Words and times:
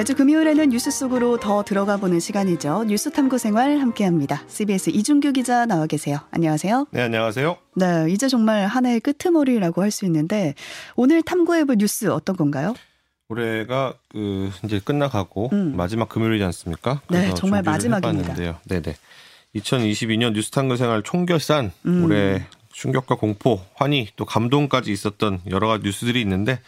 매주 0.00 0.14
금요일에는 0.14 0.70
뉴스 0.70 0.90
속으로 0.90 1.38
더 1.38 1.62
들어가 1.62 1.98
보는 1.98 2.20
시간이죠. 2.20 2.84
뉴스 2.84 3.12
탐구 3.12 3.36
생활 3.36 3.78
함께합니다. 3.80 4.44
CBS 4.48 4.88
이준규 4.88 5.34
기자 5.34 5.66
나와 5.66 5.86
계세요. 5.86 6.20
안녕하세요. 6.30 6.86
네, 6.90 7.02
안녕하세요. 7.02 7.58
네, 7.76 8.06
이제 8.08 8.26
정말 8.26 8.66
한 8.66 8.86
해의 8.86 9.00
끄트머리라고 9.00 9.82
할 9.82 9.90
수 9.90 10.06
있는데 10.06 10.54
오늘 10.96 11.20
탐구해볼 11.20 11.76
뉴스 11.76 12.06
어떤 12.06 12.34
건가요? 12.34 12.72
올해가 13.28 13.92
그 14.08 14.50
이제 14.64 14.80
끝나가고 14.82 15.50
음. 15.52 15.76
마지막 15.76 16.08
금요일이지 16.08 16.44
않습니까? 16.44 17.02
네, 17.10 17.34
정말 17.34 17.62
마지막입니다. 17.62 18.58
네네. 18.66 18.96
2022년 19.56 20.32
뉴스 20.32 20.50
탐구 20.50 20.78
생활 20.78 21.02
총결산 21.02 21.72
음. 21.84 22.04
올해 22.04 22.46
충격과 22.72 23.16
공포, 23.16 23.60
환희 23.74 24.08
또 24.16 24.24
감동까지 24.24 24.92
있었던 24.92 25.40
여러 25.50 25.68
가지 25.68 25.84
뉴스들이 25.84 26.22
있는데 26.22 26.52
좀 26.52 26.60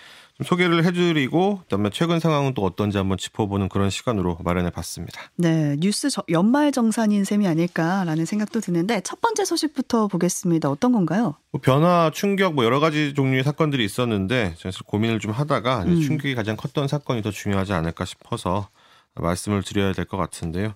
소개를 0.43 0.85
해드리고 0.85 1.61
그다음에 1.63 1.91
최근 1.93 2.21
상황은 2.21 2.55
또 2.55 2.63
어떤지 2.65 2.99
한번 2.99 3.19
짚어보는 3.19 3.69
그런 3.69 3.91
시간으로 3.91 4.39
마련해봤습니다. 4.45 5.21
네, 5.37 5.77
뉴스 5.79 6.09
연말 6.31 6.73
정산인 6.73 7.25
셈이 7.25 7.47
아닐까라는 7.49 8.25
생각도 8.25 8.61
드는데 8.61 9.01
첫 9.03 9.21
번째 9.21 9.45
소식부터 9.45 10.09
보겠습니다. 10.09 10.71
어떤 10.71 10.93
건가요? 10.93 11.37
뭐 11.51 11.61
변화, 11.61 12.11
충격 12.13 12.55
뭐 12.55 12.65
여러 12.65 12.81
가지 12.81 13.15
종류의 13.15 13.45
사건들이 13.45 13.85
있었는데 13.85 14.55
사실 14.59 14.83
고민을 14.85 15.19
좀 15.21 15.33
하다가 15.33 15.85
음. 15.85 16.01
충격이 16.01 16.35
가장 16.35 16.57
컸던 16.57 16.89
사건이 16.89 17.23
더 17.23 17.31
중요하지 17.31 17.73
않을까 17.73 18.05
싶어서 18.05 18.69
말씀을 19.15 19.63
드려야 19.63 19.93
될 19.93 20.07
것 20.07 20.17
같은데요. 20.17 20.75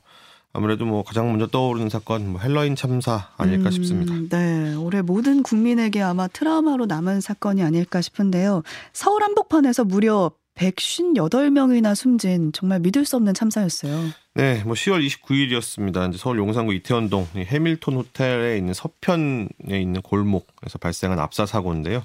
아무래도 0.56 0.87
뭐 0.87 1.02
가장 1.02 1.28
먼저 1.28 1.46
떠오르는 1.46 1.91
사건 1.91 2.33
뭐 2.33 2.41
핼러윈 2.41 2.77
참사 2.77 3.28
아닐까 3.37 3.69
음, 3.69 3.70
싶습니다. 3.73 4.15
네, 4.37 4.74
올해 4.74 5.02
모든 5.02 5.42
국민에게 5.42 6.01
아마 6.01 6.29
트라우마로 6.29 6.87
남은 6.87 7.20
사건이 7.20 7.62
아닐까 7.62 8.01
싶은데요. 8.01 8.62
서울 8.95 9.23
한복판에서 9.23 9.84
무려 9.84 10.30
158명이나 10.57 11.95
숨진 11.95 12.52
정말 12.52 12.80
믿을 12.80 13.04
수 13.04 13.16
없는 13.16 13.34
참사였어요. 13.34 14.09
네, 14.34 14.62
뭐 14.65 14.73
10월 14.73 15.07
29일이었습니다. 15.07 16.09
이제 16.09 16.18
서울 16.18 16.38
용산구 16.38 16.73
이태원동 16.73 17.29
해밀톤 17.37 17.95
호텔에 17.95 18.57
있는 18.57 18.73
서편에 18.73 19.49
있는 19.71 20.01
골목에서 20.01 20.79
발생한 20.80 21.18
압사 21.18 21.45
사고인데요. 21.45 22.02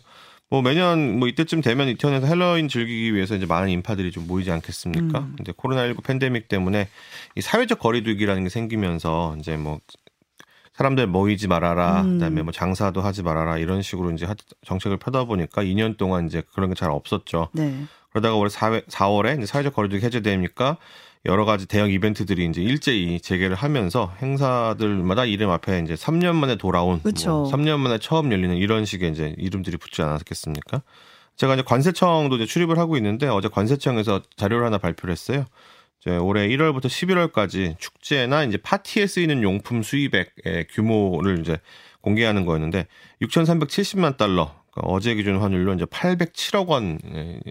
뭐 0.51 0.61
매년 0.61 1.17
뭐 1.17 1.29
이때쯤 1.29 1.61
되면 1.61 1.87
이태원에서 1.87 2.27
핼러윈 2.27 2.67
즐기기 2.67 3.15
위해서 3.15 3.35
이제 3.35 3.45
많은 3.45 3.69
인파들이 3.69 4.11
좀 4.11 4.27
모이지 4.27 4.51
않겠습니까? 4.51 5.19
음. 5.19 5.35
이제 5.39 5.53
코로나19 5.53 6.03
팬데믹 6.03 6.49
때문에 6.49 6.89
이 7.35 7.41
사회적 7.41 7.79
거리두기라는 7.79 8.43
게 8.43 8.49
생기면서 8.49 9.37
이제 9.39 9.55
뭐 9.55 9.79
사람들 10.73 11.07
모이지 11.07 11.47
말아라, 11.47 12.01
음. 12.01 12.13
그다음에 12.15 12.41
뭐 12.41 12.51
장사도 12.51 12.99
하지 13.01 13.23
말아라 13.23 13.59
이런 13.59 13.81
식으로 13.81 14.11
이제 14.11 14.27
정책을 14.65 14.97
펴다 14.97 15.23
보니까 15.23 15.63
2년 15.63 15.95
동안 15.97 16.25
이제 16.27 16.43
그런 16.53 16.69
게 16.69 16.75
잘 16.75 16.91
없었죠. 16.91 17.47
네. 17.53 17.85
그러다가 18.09 18.35
올해 18.35 18.49
4회, 18.49 18.85
4월에 18.87 19.37
이제 19.37 19.45
사회적 19.45 19.73
거리두기 19.73 20.03
해제되니까 20.05 20.75
여러 21.25 21.45
가지 21.45 21.67
대형 21.67 21.91
이벤트들이 21.91 22.45
이제 22.45 22.61
일제히 22.61 23.19
재개를 23.19 23.55
하면서 23.55 24.11
행사들마다 24.21 25.25
이름 25.25 25.51
앞에 25.51 25.79
이제 25.79 25.93
3년 25.93 26.35
만에 26.35 26.55
돌아온 26.55 26.99
뭐 27.03 27.11
3년 27.11 27.77
만에 27.77 27.99
처음 27.99 28.31
열리는 28.31 28.55
이런 28.55 28.85
식의 28.85 29.11
이제 29.11 29.35
이름들이 29.37 29.77
붙지 29.77 30.01
않았겠습니까? 30.01 30.81
제가 31.35 31.53
이제 31.53 31.63
관세청도 31.63 32.37
이제 32.37 32.45
출입을 32.45 32.79
하고 32.79 32.97
있는데 32.97 33.27
어제 33.27 33.49
관세청에서 33.49 34.23
자료를 34.35 34.65
하나 34.65 34.79
발표를 34.79 35.11
했어요. 35.11 35.45
이제 36.01 36.17
올해 36.17 36.47
1월부터 36.47 36.85
11월까지 36.85 37.77
축제나 37.77 38.43
이제 38.43 38.57
파티에 38.57 39.05
쓰이는 39.05 39.43
용품 39.43 39.83
수입액의 39.83 40.67
규모를 40.71 41.39
이제 41.39 41.59
공개하는 42.01 42.45
거였는데 42.45 42.87
6,370만 43.21 44.17
달러 44.17 44.55
그러니까 44.71 44.91
어제 44.91 45.13
기준 45.13 45.37
환율로 45.37 45.75
이제 45.75 45.85
807억 45.85 46.67
원 46.67 46.99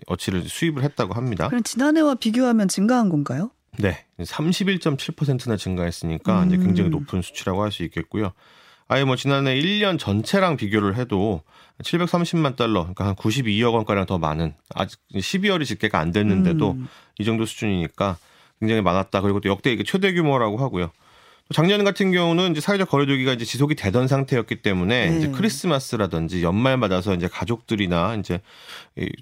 어치를 0.07 0.43
수입을 0.43 0.83
했다고 0.83 1.15
합니다. 1.15 1.47
그럼 1.49 1.63
지난해와 1.63 2.17
비교하면 2.17 2.67
증가한 2.67 3.09
건가요? 3.09 3.53
네, 3.81 4.05
31.7%나 4.19 5.57
증가했으니까 5.57 6.43
음. 6.43 6.49
이제 6.49 6.57
굉장히 6.57 6.91
높은 6.91 7.23
수치라고 7.23 7.63
할 7.63 7.71
수 7.71 7.83
있겠고요. 7.85 8.33
아예 8.89 9.05
뭐 9.05 9.15
지난해 9.15 9.55
1년 9.55 9.99
전체랑 9.99 10.57
비교를 10.57 10.97
해도 10.97 11.43
730만 11.83 12.57
달러, 12.57 12.81
그러니까 12.81 13.07
한 13.07 13.15
92억 13.15 13.73
원가량 13.73 14.07
더 14.07 14.19
많은 14.19 14.55
아직 14.75 14.99
12월이 15.15 15.65
집계가 15.65 16.01
안 16.01 16.11
됐는데도 16.11 16.73
음. 16.73 16.89
이 17.19 17.25
정도 17.25 17.47
수준이니까 17.47 18.17
굉장히 18.59 18.83
많았다. 18.83 19.21
그리고 19.21 19.41
또 19.41 19.49
역대 19.49 19.73
이게 19.73 19.85
최대 19.85 20.13
규모라고 20.13 20.59
하고요. 20.59 20.91
작년 21.53 21.83
같은 21.83 22.13
경우는 22.13 22.53
이제 22.53 22.61
사회적 22.61 22.89
거리두기가 22.89 23.33
이제 23.33 23.45
지속이 23.45 23.75
되던 23.75 24.07
상태였기 24.07 24.63
때문에 24.63 25.11
네. 25.11 25.19
이제 25.19 25.29
크리스마스라든지 25.29 26.45
연말 26.45 26.77
맞아서 26.77 27.13
이제 27.15 27.27
가족들이나 27.27 28.15
이제 28.17 28.41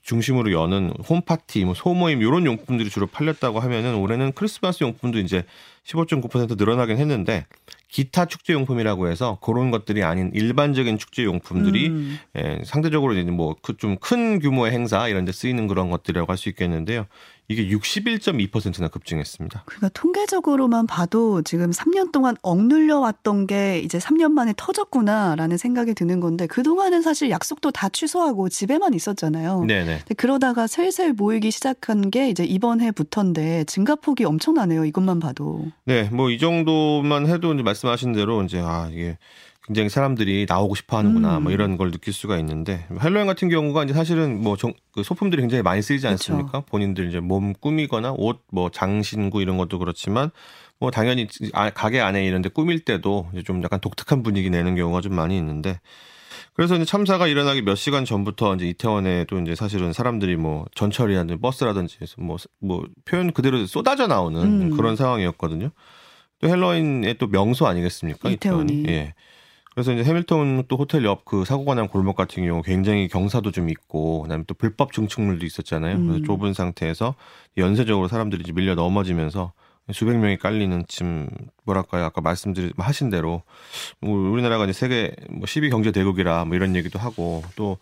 중심으로 0.02 0.52
여는 0.52 0.92
홈파티, 1.08 1.64
뭐 1.64 1.72
소모임 1.74 2.20
이런 2.20 2.44
용품들이 2.44 2.90
주로 2.90 3.06
팔렸다고 3.06 3.60
하면은 3.60 3.94
올해는 3.94 4.32
크리스마스 4.32 4.84
용품도 4.84 5.20
이제 5.20 5.44
15.9% 5.86 6.58
늘어나긴 6.58 6.98
했는데 6.98 7.46
기타 7.88 8.26
축제 8.26 8.52
용품이라고 8.52 9.08
해서 9.08 9.38
그런 9.40 9.70
것들이 9.70 10.02
아닌 10.04 10.30
일반적인 10.34 10.98
축제 10.98 11.24
용품들이 11.24 11.88
음. 11.88 12.18
예, 12.36 12.60
상대적으로 12.66 13.14
이제 13.14 13.30
뭐 13.30 13.56
좀 13.78 13.96
큰 13.96 14.38
규모의 14.38 14.72
행사 14.72 15.08
이런 15.08 15.24
데 15.24 15.32
쓰이는 15.32 15.66
그런 15.66 15.88
것들이라고 15.88 16.30
할 16.30 16.36
수 16.36 16.50
있겠는데요. 16.50 17.06
이게 17.50 17.66
61.2%나 17.68 18.88
급증했습니다. 18.88 19.62
그러니까 19.64 19.88
통계적으로만 19.94 20.86
봐도 20.86 21.40
지금 21.42 21.70
3년 21.70 22.12
동안 22.12 22.36
억눌려 22.42 22.98
왔던 22.98 23.46
게 23.46 23.80
이제 23.80 23.96
3년 23.96 24.32
만에 24.32 24.52
터졌구나라는 24.56 25.56
생각이 25.56 25.94
드는 25.94 26.20
건데 26.20 26.46
그동안은 26.46 27.00
사실 27.00 27.30
약속도 27.30 27.70
다 27.70 27.88
취소하고 27.88 28.50
집에만 28.50 28.92
있었잖아요. 28.92 29.64
네네. 29.64 30.02
그러다가 30.18 30.66
슬슬 30.66 31.14
모이기 31.14 31.50
시작한 31.50 32.10
게 32.10 32.28
이제 32.28 32.44
이번 32.44 32.82
해부터인데 32.82 33.64
증가폭이 33.64 34.24
엄청나네요. 34.24 34.84
이것만 34.84 35.18
봐도. 35.18 35.66
네, 35.86 36.04
뭐 36.12 36.28
이 36.28 36.36
정도만 36.38 37.26
해도 37.26 37.54
이제 37.54 37.62
말씀하신 37.62 38.12
대로 38.12 38.42
이제 38.42 38.60
아 38.60 38.90
이게 38.92 39.16
굉장히 39.68 39.88
사람들이 39.90 40.46
나오고 40.48 40.74
싶어 40.74 40.96
하는구나 40.96 41.28
뭐 41.28 41.38
음. 41.38 41.42
뭐 41.44 41.52
이런 41.52 41.76
걸 41.76 41.92
느낄 41.92 42.12
수가 42.12 42.38
있는데 42.38 42.86
헬로윈 43.00 43.26
같은 43.26 43.48
경우가 43.48 43.84
이제 43.84 43.94
사실은 43.94 44.42
뭐 44.42 44.56
정, 44.56 44.72
그 44.92 45.02
소품들이 45.02 45.42
굉장히 45.42 45.62
많이 45.62 45.82
쓰이지 45.82 46.06
않습니까? 46.08 46.60
그쵸. 46.60 46.64
본인들 46.66 47.08
이제 47.08 47.20
몸 47.20 47.52
꾸미거나 47.52 48.14
옷 48.16 48.38
뭐 48.50 48.70
장신구 48.70 49.42
이런 49.42 49.58
것도 49.58 49.78
그렇지만 49.78 50.30
뭐 50.80 50.90
당연히 50.90 51.26
아, 51.52 51.70
가게 51.70 52.00
안에 52.00 52.24
이런 52.26 52.42
데 52.42 52.48
꾸밀 52.48 52.80
때도 52.80 53.28
이제 53.32 53.42
좀 53.42 53.62
약간 53.62 53.80
독특한 53.80 54.22
분위기 54.22 54.50
내는 54.50 54.74
경우가 54.74 55.00
좀 55.00 55.14
많이 55.14 55.36
있는데 55.36 55.80
그래서 56.54 56.74
이제 56.74 56.84
참사가 56.84 57.26
일어나기 57.26 57.62
몇 57.62 57.76
시간 57.76 58.04
전부터 58.04 58.56
이제 58.56 58.66
이태원에도 58.68 59.38
이제 59.40 59.54
사실은 59.54 59.92
사람들이 59.92 60.36
뭐 60.36 60.66
전철이라든지 60.74 61.40
버스라든지 61.40 61.98
뭐, 62.16 62.36
뭐 62.60 62.84
표현 63.04 63.32
그대로 63.32 63.64
쏟아져 63.66 64.06
나오는 64.06 64.42
음. 64.42 64.76
그런 64.76 64.96
상황이었거든요. 64.96 65.70
또 66.40 66.48
헬로윈의 66.48 67.18
또 67.18 67.26
명소 67.28 67.66
아니겠습니까? 67.66 68.30
이태원이. 68.30 68.72
이태원이. 68.72 68.88
예. 68.88 69.14
그래서 69.78 69.92
이제 69.92 70.02
해밀턴 70.02 70.64
또 70.66 70.76
호텔 70.76 71.04
옆 71.04 71.24
그 71.24 71.44
사고가 71.44 71.76
난 71.76 71.86
골목 71.86 72.16
같은 72.16 72.44
경우 72.44 72.62
굉장히 72.62 73.06
경사도 73.06 73.52
좀 73.52 73.70
있고 73.70 74.22
그다음에 74.22 74.42
또 74.48 74.54
불법 74.54 74.92
증축물도 74.92 75.46
있었잖아요. 75.46 75.94
음. 75.94 76.06
그래서 76.08 76.24
좁은 76.24 76.52
상태에서 76.52 77.14
연쇄적으로 77.58 78.08
사람들이 78.08 78.40
이제 78.42 78.52
밀려 78.52 78.74
넘어지면서 78.74 79.52
수백 79.92 80.18
명이 80.18 80.38
깔리는 80.38 80.84
지금 80.88 81.28
뭐랄까요 81.64 82.06
아까 82.06 82.20
말씀드린 82.20 82.72
하신 82.76 83.08
대로 83.10 83.42
우리나라가 84.00 84.64
이제 84.64 84.72
세계 84.72 85.14
뭐 85.30 85.42
10위 85.42 85.70
경제 85.70 85.92
대국이라 85.92 86.46
뭐 86.46 86.56
이런 86.56 86.74
얘기도 86.74 86.98
하고 86.98 87.44
또 87.54 87.78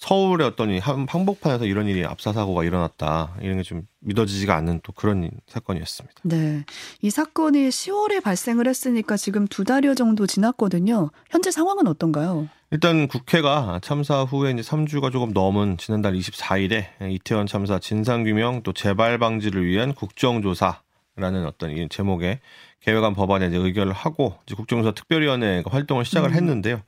서울의 0.00 0.46
어떤 0.46 0.70
이 0.70 0.78
한복판에서 0.78 1.66
이런 1.66 1.86
일이 1.86 2.04
압사 2.04 2.32
사고가 2.32 2.64
일어났다 2.64 3.36
이런 3.42 3.58
게 3.58 3.62
좀 3.62 3.86
믿어지지가 4.00 4.56
않는 4.56 4.80
또 4.82 4.92
그런 4.92 5.30
사건이었습니다. 5.46 6.20
네, 6.24 6.64
이 7.02 7.10
사건이 7.10 7.68
10월에 7.68 8.22
발생을 8.22 8.66
했으니까 8.66 9.16
지금 9.18 9.46
두 9.46 9.62
달여 9.64 9.94
정도 9.94 10.26
지났거든요. 10.26 11.10
현재 11.28 11.50
상황은 11.50 11.86
어떤가요? 11.86 12.48
일단 12.70 13.08
국회가 13.08 13.78
참사 13.82 14.22
후에 14.22 14.52
이제 14.52 14.62
3주가 14.62 15.12
조금 15.12 15.32
넘은 15.32 15.76
지난달 15.76 16.14
24일에 16.14 16.86
이태원 17.10 17.46
참사 17.46 17.78
진상규명 17.78 18.62
또 18.62 18.72
재발 18.72 19.18
방지를 19.18 19.66
위한 19.66 19.92
국정조사라는 19.94 21.44
어떤 21.46 21.72
이 21.76 21.88
제목의 21.90 22.40
개혁안 22.80 23.14
법안에 23.14 23.48
이제 23.48 23.56
의결을 23.56 23.92
하고 23.92 24.34
이제 24.46 24.54
국정조사 24.54 24.92
특별위원회가 24.92 25.70
활동을 25.70 26.04
시작을 26.04 26.30
음. 26.30 26.34
했는데요. 26.34 26.80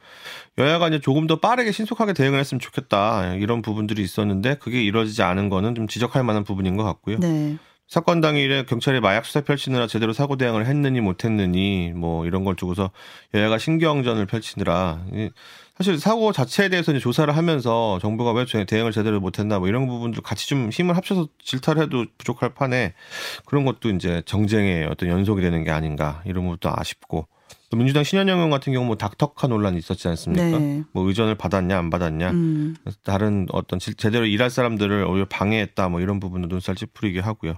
여야가 0.58 0.88
이제 0.88 0.98
조금 0.98 1.26
더 1.26 1.38
빠르게 1.38 1.72
신속하게 1.72 2.14
대응을 2.14 2.38
했으면 2.38 2.60
좋겠다 2.60 3.34
이런 3.34 3.62
부분들이 3.62 4.02
있었는데 4.02 4.56
그게 4.56 4.82
이루어지지 4.82 5.22
않은 5.22 5.48
거는 5.48 5.74
좀 5.74 5.88
지적할 5.88 6.24
만한 6.24 6.44
부분인 6.44 6.76
것 6.76 6.84
같고요. 6.84 7.18
네. 7.18 7.56
사건 7.88 8.22
당일에 8.22 8.64
경찰이 8.64 9.00
마약 9.00 9.26
수사 9.26 9.42
펼치느라 9.42 9.86
제대로 9.86 10.14
사고 10.14 10.36
대응을 10.36 10.64
했느니 10.64 11.02
못했느니 11.02 11.92
뭐 11.94 12.24
이런 12.24 12.42
걸 12.42 12.56
두고서 12.56 12.90
여야가 13.34 13.58
신경전을 13.58 14.24
펼치느라 14.24 15.04
사실 15.78 15.98
사고 15.98 16.32
자체에 16.32 16.68
대해서 16.68 16.92
이제 16.92 17.00
조사를 17.00 17.34
하면서 17.34 17.98
정부가 18.00 18.32
왜 18.32 18.44
대응을 18.44 18.92
제대로 18.92 19.20
못했나 19.20 19.58
뭐 19.58 19.68
이런 19.68 19.86
부분도 19.86 20.20
같이 20.20 20.46
좀 20.46 20.68
힘을 20.70 20.96
합쳐서 20.96 21.28
질타를 21.42 21.82
해도 21.84 22.04
부족할 22.18 22.54
판에 22.54 22.94
그런 23.46 23.64
것도 23.64 23.90
이제 23.90 24.22
정쟁의 24.26 24.86
어떤 24.86 25.08
연속이 25.08 25.40
되는 25.40 25.64
게 25.64 25.70
아닌가 25.70 26.22
이런 26.26 26.46
것도 26.46 26.70
아쉽고 26.70 27.26
또 27.70 27.76
민주당 27.78 28.04
신현영 28.04 28.36
의원 28.36 28.50
같은 28.50 28.74
경우 28.74 28.86
뭐 28.86 28.96
닥터카 28.96 29.46
논란이 29.46 29.78
있었지 29.78 30.06
않습니까? 30.08 30.58
네. 30.58 30.82
뭐 30.92 31.08
의전을 31.08 31.36
받았냐 31.36 31.78
안 31.78 31.88
받았냐 31.88 32.30
음. 32.30 32.76
다른 33.02 33.46
어떤 33.50 33.78
제대로 33.78 34.26
일할 34.26 34.50
사람들을 34.50 35.06
오히려 35.06 35.26
방해했다 35.26 35.88
뭐 35.88 36.02
이런 36.02 36.20
부분도 36.20 36.48
눈살 36.48 36.74
찌푸리게 36.74 37.20
하고요. 37.20 37.54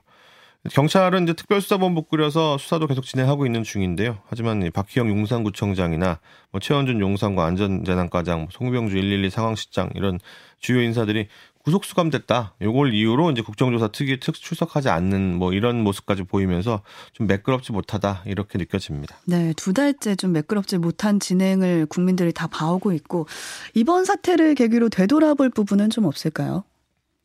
경찰은 0.70 1.24
이제 1.24 1.34
특별수사본부 1.34 2.04
꾸려서 2.04 2.56
수사도 2.56 2.86
계속 2.86 3.04
진행하고 3.04 3.44
있는 3.44 3.62
중인데요. 3.62 4.18
하지만 4.28 4.70
박희영 4.72 5.08
용산구청장이나 5.10 6.20
뭐 6.52 6.60
최원준 6.60 7.00
용산구 7.00 7.42
안전재난과장, 7.42 8.38
뭐 8.38 8.48
송병주 8.50 8.94
112 8.94 9.28
상황실장 9.28 9.90
이런 9.94 10.18
주요 10.58 10.80
인사들이 10.80 11.28
구속 11.58 11.84
수감됐다. 11.84 12.54
요걸 12.62 12.94
이유로 12.94 13.30
이제 13.30 13.42
국정조사 13.42 13.88
특위 13.88 14.20
특 14.20 14.34
출석하지 14.34 14.88
않는 14.88 15.36
뭐 15.36 15.52
이런 15.52 15.82
모습까지 15.82 16.22
보이면서 16.24 16.82
좀 17.12 17.26
매끄럽지 17.26 17.72
못하다 17.72 18.22
이렇게 18.26 18.58
느껴집니다. 18.58 19.16
네, 19.26 19.52
두 19.56 19.72
달째 19.72 20.14
좀 20.14 20.32
매끄럽지 20.32 20.78
못한 20.78 21.20
진행을 21.20 21.86
국민들이 21.86 22.32
다 22.32 22.46
봐오고 22.46 22.92
있고 22.92 23.26
이번 23.74 24.04
사태를 24.04 24.54
계기로 24.54 24.88
되돌아볼 24.90 25.50
부분은 25.50 25.90
좀 25.90 26.04
없을까요? 26.04 26.64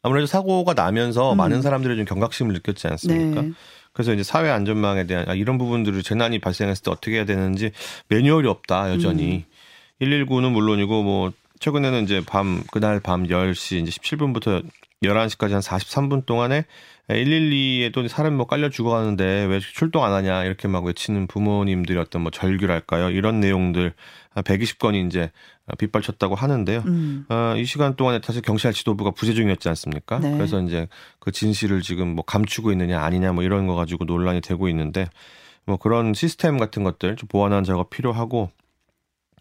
아무래도 0.01 0.25
사고가 0.27 0.73
나면서 0.73 1.33
음. 1.33 1.37
많은 1.37 1.61
사람들이 1.61 1.95
좀 1.97 2.05
경각심을 2.05 2.53
느꼈지 2.53 2.87
않습니까? 2.87 3.41
네. 3.41 3.51
그래서 3.91 4.13
이제 4.13 4.23
사회 4.23 4.49
안전망에 4.49 5.07
대한 5.07 5.27
아, 5.27 5.33
이런 5.33 5.57
부분들을 5.57 6.03
재난이 6.03 6.39
발생했을 6.39 6.83
때 6.83 6.91
어떻게 6.91 7.17
해야 7.17 7.25
되는지 7.25 7.71
매뉴얼이 8.07 8.47
없다 8.47 8.91
여전히. 8.91 9.45
음. 9.47 9.59
119는 10.01 10.51
물론이고 10.51 11.03
뭐 11.03 11.31
최근에는 11.59 12.03
이제 12.03 12.21
밤 12.25 12.63
그날 12.71 12.99
밤 12.99 13.23
10시 13.23 13.81
이제 13.81 13.91
17분부터 13.91 14.63
11시까지 15.03 15.51
한 15.51 15.61
43분 15.61 16.25
동안에 16.25 16.65
112에도 17.07 18.07
사람이 18.07 18.35
뭐 18.35 18.45
깔려 18.45 18.69
죽어가는데 18.69 19.45
왜 19.45 19.59
출동 19.59 20.03
안 20.03 20.13
하냐 20.13 20.43
이렇게 20.43 20.67
막 20.67 20.83
외치는 20.83 21.27
부모님들이 21.27 21.97
어떤 21.97 22.21
뭐 22.21 22.31
절규랄까요 22.31 23.09
이런 23.09 23.39
내용들 23.39 23.93
120건이 24.35 25.07
이제 25.07 25.31
빗발쳤다고 25.77 26.35
하는데요. 26.35 26.83
음. 26.85 27.25
어, 27.29 27.53
이 27.57 27.65
시간 27.65 27.95
동안에 27.95 28.21
사실 28.23 28.41
경찰 28.41 28.73
지도부가 28.73 29.11
부재 29.11 29.33
중이었지 29.33 29.69
않습니까? 29.69 30.19
네. 30.19 30.31
그래서 30.31 30.61
이제 30.61 30.87
그 31.19 31.31
진실을 31.31 31.81
지금 31.81 32.15
뭐 32.15 32.23
감추고 32.23 32.71
있느냐 32.71 33.01
아니냐 33.01 33.33
뭐 33.33 33.43
이런 33.43 33.67
거 33.67 33.75
가지고 33.75 34.05
논란이 34.05 34.41
되고 34.41 34.67
있는데 34.69 35.07
뭐 35.65 35.77
그런 35.77 36.13
시스템 36.13 36.57
같은 36.57 36.83
것들 36.83 37.15
좀 37.15 37.27
보완하는 37.27 37.63
작업 37.63 37.89
필요하고 37.89 38.49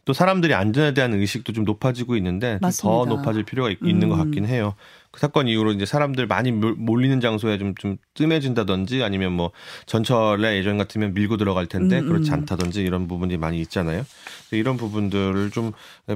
또 0.09 0.15
사람들이 0.15 0.55
안전에 0.55 0.95
대한 0.95 1.13
의식도 1.13 1.53
좀 1.53 1.65
높아지고 1.65 2.17
있는데 2.17 2.59
더 2.81 3.05
높아질 3.05 3.43
필요가 3.43 3.69
있는 3.69 4.05
음. 4.05 4.09
것 4.09 4.17
같긴 4.17 4.47
해요. 4.47 4.75
그 5.11 5.21
사건 5.21 5.49
이후로 5.49 5.73
이제 5.73 5.85
사람들 5.85 6.27
많이 6.27 6.51
몰리는 6.51 7.21
장소에 7.21 7.59
좀, 7.59 7.75
좀 7.75 7.99
뜸해진다든지 8.15 9.03
아니면 9.03 9.33
뭐 9.33 9.51
전철에 9.85 10.57
예전 10.57 10.79
같으면 10.79 11.13
밀고 11.13 11.37
들어갈 11.37 11.67
텐데 11.67 11.99
음, 11.99 12.09
그렇지 12.09 12.31
음. 12.31 12.37
않다든지 12.37 12.81
이런 12.81 13.07
부분이 13.07 13.37
많이 13.37 13.61
있잖아요. 13.61 14.07
이런 14.51 14.79
부분들을 14.79 15.51
좀 15.51 15.73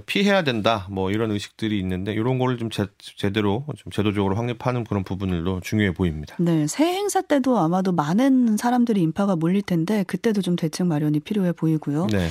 피해야 0.07 0.43
된다 0.43 0.87
뭐 0.91 1.11
이런 1.11 1.31
의식들이 1.31 1.79
있는데 1.79 2.15
이런 2.15 2.39
거를 2.39 2.57
좀 2.57 2.71
제, 2.71 2.87
제대로 2.99 3.67
좀 3.77 3.93
제도적으로 3.93 4.37
확립하는 4.37 4.85
그런 4.85 5.05
부분들도 5.05 5.61
중요해 5.61 5.93
보입니다. 5.93 6.35
네. 6.39 6.67
새 6.67 6.87
행사 6.87 7.21
때도 7.21 7.59
아마도 7.59 7.93
많은 7.93 8.57
사람들이 8.57 9.03
인파가 9.03 9.37
몰릴 9.37 9.61
텐데 9.61 10.03
그때도 10.05 10.41
좀 10.41 10.57
대책 10.57 10.87
마련이 10.87 11.21
필요해 11.21 11.53
보이고요. 11.53 12.07
네. 12.07 12.31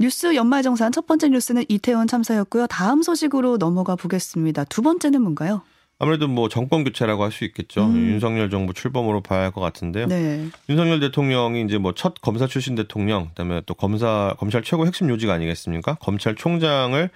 뉴스 0.00 0.34
연말정산 0.34 0.92
첫 0.92 1.06
번째 1.06 1.28
뉴스는 1.28 1.64
이태원 1.68 2.06
참사였고요. 2.06 2.66
다음 2.66 3.02
소식으로 3.02 3.58
넘어가 3.58 3.96
보겠습니다. 3.96 4.64
두 4.64 4.82
번째는 4.82 5.22
뭔가요? 5.22 5.62
아무래도 6.00 6.26
뭐 6.26 6.48
정권 6.48 6.82
교체라고 6.82 7.22
할 7.22 7.30
수 7.30 7.44
있겠죠. 7.44 7.84
음. 7.86 7.96
윤석열 8.08 8.50
정부 8.50 8.74
출범으로 8.74 9.20
봐야 9.20 9.42
할 9.42 9.52
것 9.52 9.60
같은데요. 9.60 10.06
네. 10.08 10.48
윤석열 10.68 10.98
대통령이 11.00 11.62
이제 11.62 11.78
뭐 11.78 11.92
첫 11.94 12.20
검사 12.20 12.46
출신 12.48 12.74
대통령, 12.74 13.28
그다음에 13.28 13.62
또 13.66 13.74
검사 13.74 14.34
검찰 14.38 14.62
최고 14.62 14.86
핵심 14.86 15.08
요직 15.08 15.30
아니겠습니까? 15.30 15.94
검찰총장을 16.00 17.10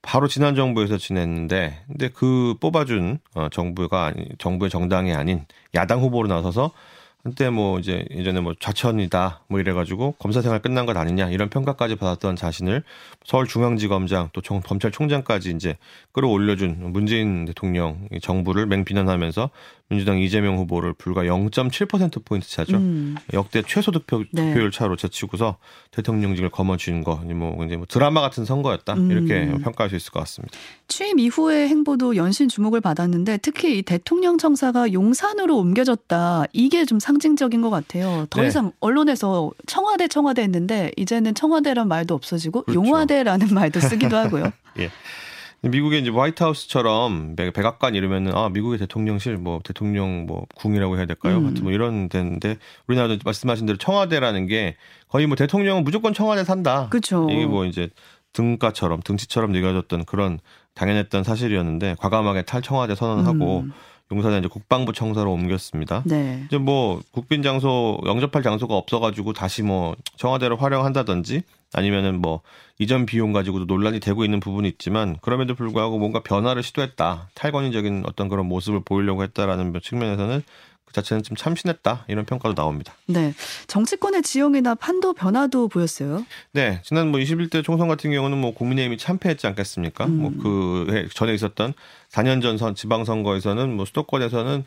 바로 0.00 0.26
지난 0.26 0.56
정부에서 0.56 0.96
지냈는데, 0.96 1.84
근데 1.86 2.08
그 2.08 2.54
뽑아준 2.60 3.18
어, 3.34 3.48
정부가 3.52 4.06
아니, 4.06 4.26
정부의 4.38 4.70
정당이 4.70 5.12
아닌 5.12 5.44
야당 5.74 6.00
후보로 6.00 6.26
나서서 6.26 6.72
한때 7.24 7.50
뭐 7.50 7.78
이제 7.78 8.04
예전에 8.10 8.40
뭐 8.40 8.54
좌천이다 8.58 9.42
뭐 9.46 9.60
이래가지고 9.60 10.16
검사 10.18 10.42
생활 10.42 10.60
끝난 10.60 10.86
것 10.86 10.96
아니냐 10.96 11.30
이런 11.30 11.50
평가까지 11.50 11.94
받았던 11.94 12.34
자신을 12.34 12.82
서울중앙지검장 13.24 14.30
또 14.32 14.40
검찰총장까지 14.40 15.50
이제 15.50 15.76
끌어올려준 16.10 16.92
문재인 16.92 17.44
대통령 17.44 18.08
정부를 18.20 18.66
맹비난하면서 18.66 19.50
민주당 19.88 20.18
이재명 20.18 20.56
후보를 20.56 20.94
불과 20.94 21.22
0.7% 21.22 22.24
포인트 22.24 22.48
차죠. 22.48 22.78
음. 22.78 23.14
역대 23.34 23.62
최소 23.66 23.90
득표, 23.90 24.24
네. 24.32 24.48
득표율 24.48 24.70
차로 24.70 24.96
제치고서 24.96 25.58
대통령직을 25.90 26.48
거머쥔 26.48 27.04
거, 27.04 27.16
뭐 27.16 27.62
이제 27.66 27.76
뭐 27.76 27.84
드라마 27.86 28.22
같은 28.22 28.46
선거였다 28.46 28.94
음. 28.94 29.10
이렇게 29.10 29.52
평가할 29.62 29.90
수 29.90 29.96
있을 29.96 30.10
것 30.10 30.20
같습니다. 30.20 30.56
취임 30.88 31.18
이후의 31.18 31.68
행보도 31.68 32.16
연신 32.16 32.48
주목을 32.48 32.80
받았는데 32.80 33.36
특히 33.42 33.78
이 33.78 33.82
대통령 33.82 34.38
청사가 34.38 34.94
용산으로 34.94 35.58
옮겨졌다 35.58 36.44
이게 36.54 36.86
좀 36.86 36.98
상 37.02 37.11
징적인 37.18 37.62
것 37.62 37.70
같아요. 37.70 38.26
더 38.30 38.42
네. 38.42 38.48
이상 38.48 38.72
언론에서 38.80 39.50
청와대 39.66 40.08
청와대 40.08 40.42
했는데 40.42 40.90
이제는 40.96 41.34
청와대란 41.34 41.88
말도 41.88 42.14
없어지고 42.14 42.62
그렇죠. 42.62 42.84
용화대라는 42.84 43.48
말도 43.52 43.80
쓰기도 43.80 44.16
하고요. 44.16 44.52
예. 44.78 44.90
미국의 45.68 46.00
이제 46.00 46.10
화이트하우스처럼 46.10 47.36
백악관 47.36 47.94
이러면은 47.94 48.34
아 48.34 48.48
미국의 48.48 48.80
대통령실 48.80 49.36
뭐 49.36 49.60
대통령 49.62 50.26
뭐 50.26 50.46
궁이라고 50.56 50.96
해야 50.96 51.06
될까요? 51.06 51.38
음. 51.38 51.44
하여튼 51.46 51.62
뭐 51.62 51.72
이런 51.72 52.08
데인데 52.08 52.56
우리나라도 52.88 53.18
말씀하신 53.24 53.66
대로 53.66 53.78
청와대라는 53.78 54.46
게 54.46 54.76
거의 55.08 55.26
뭐 55.26 55.36
대통령은 55.36 55.84
무조건 55.84 56.14
청와대 56.14 56.42
산다. 56.42 56.88
그렇죠. 56.90 57.28
이게 57.30 57.46
뭐 57.46 57.64
이제 57.64 57.90
등가처럼 58.32 59.02
등치처럼 59.02 59.54
여겨졌던 59.54 60.04
그런 60.04 60.40
당연했던 60.74 61.22
사실이었는데 61.22 61.96
과감하게 61.98 62.42
탈청와대 62.42 62.94
선언하고 62.94 63.60
음. 63.60 63.72
용산에 64.12 64.38
이제 64.38 64.48
국방부 64.48 64.92
청사로 64.92 65.32
옮겼습니다. 65.32 66.02
네. 66.04 66.44
이제 66.46 66.58
뭐 66.58 67.00
국빈 67.12 67.42
장소 67.42 67.98
영접할 68.04 68.42
장소가 68.42 68.76
없어가지고 68.76 69.32
다시 69.32 69.62
뭐 69.62 69.96
청와대를 70.16 70.60
활용한다든지 70.60 71.42
아니면은 71.72 72.20
뭐 72.20 72.42
이전 72.78 73.06
비용 73.06 73.32
가지고도 73.32 73.64
논란이 73.64 74.00
되고 74.00 74.24
있는 74.24 74.38
부분이 74.40 74.68
있지만 74.68 75.16
그럼에도 75.22 75.54
불구하고 75.54 75.98
뭔가 75.98 76.22
변화를 76.22 76.62
시도했다 76.62 77.30
탈권위적인 77.34 78.04
어떤 78.06 78.28
그런 78.28 78.46
모습을 78.46 78.82
보이려고 78.84 79.22
했다라는 79.22 79.72
측면에서는 79.82 80.42
그 80.92 81.00
자체는 81.00 81.22
좀 81.22 81.36
참신했다 81.36 82.04
이런 82.08 82.24
평가도 82.26 82.54
나옵니다. 82.54 82.92
네, 83.06 83.34
정치권의 83.66 84.22
지형이나 84.22 84.74
판도 84.74 85.14
변화도 85.14 85.68
보였어요. 85.68 86.24
네, 86.52 86.80
지난 86.84 87.08
뭐 87.08 87.18
21대 87.18 87.64
총선 87.64 87.88
같은 87.88 88.12
경우는 88.12 88.38
뭐 88.38 88.52
국민의힘이 88.54 88.98
참패했지 88.98 89.46
않겠습니까? 89.46 90.04
음. 90.04 90.18
뭐그 90.18 91.08
전에 91.14 91.34
있었던 91.34 91.72
4년 92.10 92.42
전 92.42 92.52
선 92.58 92.74
지방선거에서는 92.74 93.74
뭐 93.74 93.86
수도권에서는 93.86 94.64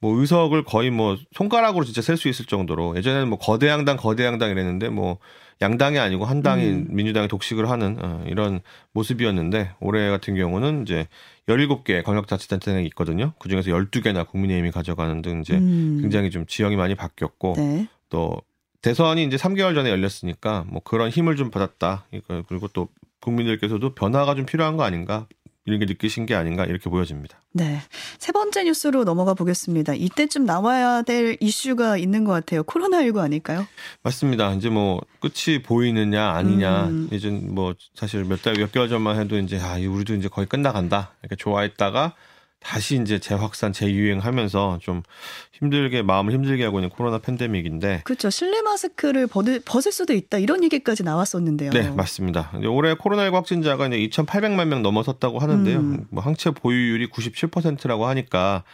뭐 0.00 0.18
의석을 0.20 0.64
거의 0.64 0.90
뭐 0.90 1.16
손가락으로 1.32 1.84
진짜 1.84 2.02
셀 2.02 2.16
수 2.16 2.28
있을 2.28 2.46
정도로 2.46 2.96
예전에는 2.96 3.28
뭐 3.28 3.38
거대 3.38 3.68
양당 3.68 3.96
거대 3.96 4.24
양당 4.24 4.50
이랬는데 4.50 4.88
뭐 4.88 5.18
양당이 5.62 5.98
아니고 5.98 6.26
한 6.26 6.42
당이 6.42 6.66
음. 6.68 6.86
민주당이 6.90 7.28
독식을 7.28 7.70
하는 7.70 7.96
어, 8.02 8.22
이런 8.26 8.60
모습이었는데 8.92 9.72
올해 9.80 10.10
같은 10.10 10.34
경우는 10.34 10.82
이제 10.82 11.08
17개 11.48 12.02
권역자치단체가 12.04 12.80
있거든요. 12.80 13.32
그중에서 13.38 13.70
12개나 13.70 14.28
국민의힘이 14.28 14.70
가져가는 14.70 15.22
등 15.22 15.40
이제 15.40 15.54
음. 15.54 15.98
굉장히 16.02 16.30
좀 16.30 16.44
지형이 16.46 16.76
많이 16.76 16.94
바뀌었고 16.94 17.54
네. 17.56 17.88
또 18.10 18.36
대선이 18.82 19.24
이제 19.24 19.36
3개월 19.36 19.74
전에 19.74 19.90
열렸으니까 19.90 20.64
뭐 20.68 20.82
그런 20.84 21.08
힘을 21.08 21.36
좀 21.36 21.50
받았다. 21.50 22.06
그리고 22.48 22.68
또 22.68 22.88
국민들께서도 23.20 23.94
변화가 23.94 24.34
좀 24.34 24.46
필요한 24.46 24.76
거 24.76 24.84
아닌가 24.84 25.26
이런 25.66 25.78
게 25.80 25.84
느끼신 25.86 26.26
게 26.26 26.34
아닌가 26.34 26.64
이렇게 26.64 26.88
보여집니다. 26.88 27.42
네. 27.52 27.80
세 28.18 28.32
번째 28.32 28.64
뉴스로 28.64 29.04
넘어가 29.04 29.34
보겠습니다. 29.34 29.94
이때쯤 29.94 30.44
나와야 30.46 31.02
될 31.02 31.36
이슈가 31.40 31.96
있는 31.98 32.24
것 32.24 32.32
같아요. 32.32 32.62
코로나19 32.62 33.18
아닐까요? 33.18 33.66
맞습니다. 34.02 34.52
이제 34.54 34.68
뭐 34.70 35.00
끝이 35.20 35.62
보이느냐 35.62 36.30
아니냐 36.30 36.84
음. 36.86 37.08
이제 37.12 37.30
뭐 37.30 37.74
사실 37.94 38.24
몇 38.24 38.42
달 38.42 38.54
몇 38.56 38.70
개월 38.72 38.88
전만 38.88 39.18
해도 39.20 39.38
이제 39.38 39.58
아 39.60 39.74
우리도 39.74 40.14
이제 40.14 40.28
거의 40.28 40.46
끝나간다 40.46 41.12
이렇게 41.22 41.36
좋아했다가 41.36 42.14
다시 42.60 43.00
이제 43.00 43.18
재확산, 43.18 43.72
재유행하면서 43.72 44.78
좀 44.80 45.02
힘들게 45.52 46.02
마음을 46.02 46.32
힘들게 46.32 46.64
하고 46.64 46.78
있는 46.78 46.90
코로나 46.90 47.18
팬데믹인데 47.18 48.02
그렇죠. 48.04 48.28
실내 48.30 48.60
마스크를 48.62 49.26
벗을, 49.26 49.60
벗을 49.64 49.92
수도 49.92 50.12
있다 50.12 50.38
이런 50.38 50.64
얘기까지 50.64 51.02
나왔었는데요. 51.04 51.70
네, 51.70 51.90
맞습니다. 51.90 52.52
올해 52.68 52.94
코로나19 52.94 53.32
확진자가 53.32 53.86
이제 53.86 53.98
2,800만 53.98 54.66
명 54.66 54.82
넘어섰다고 54.82 55.38
하는데요. 55.38 55.78
음. 55.78 56.06
뭐 56.10 56.22
항체 56.22 56.50
보유율이 56.50 57.08
97%라고 57.08 58.06
하니까 58.06 58.64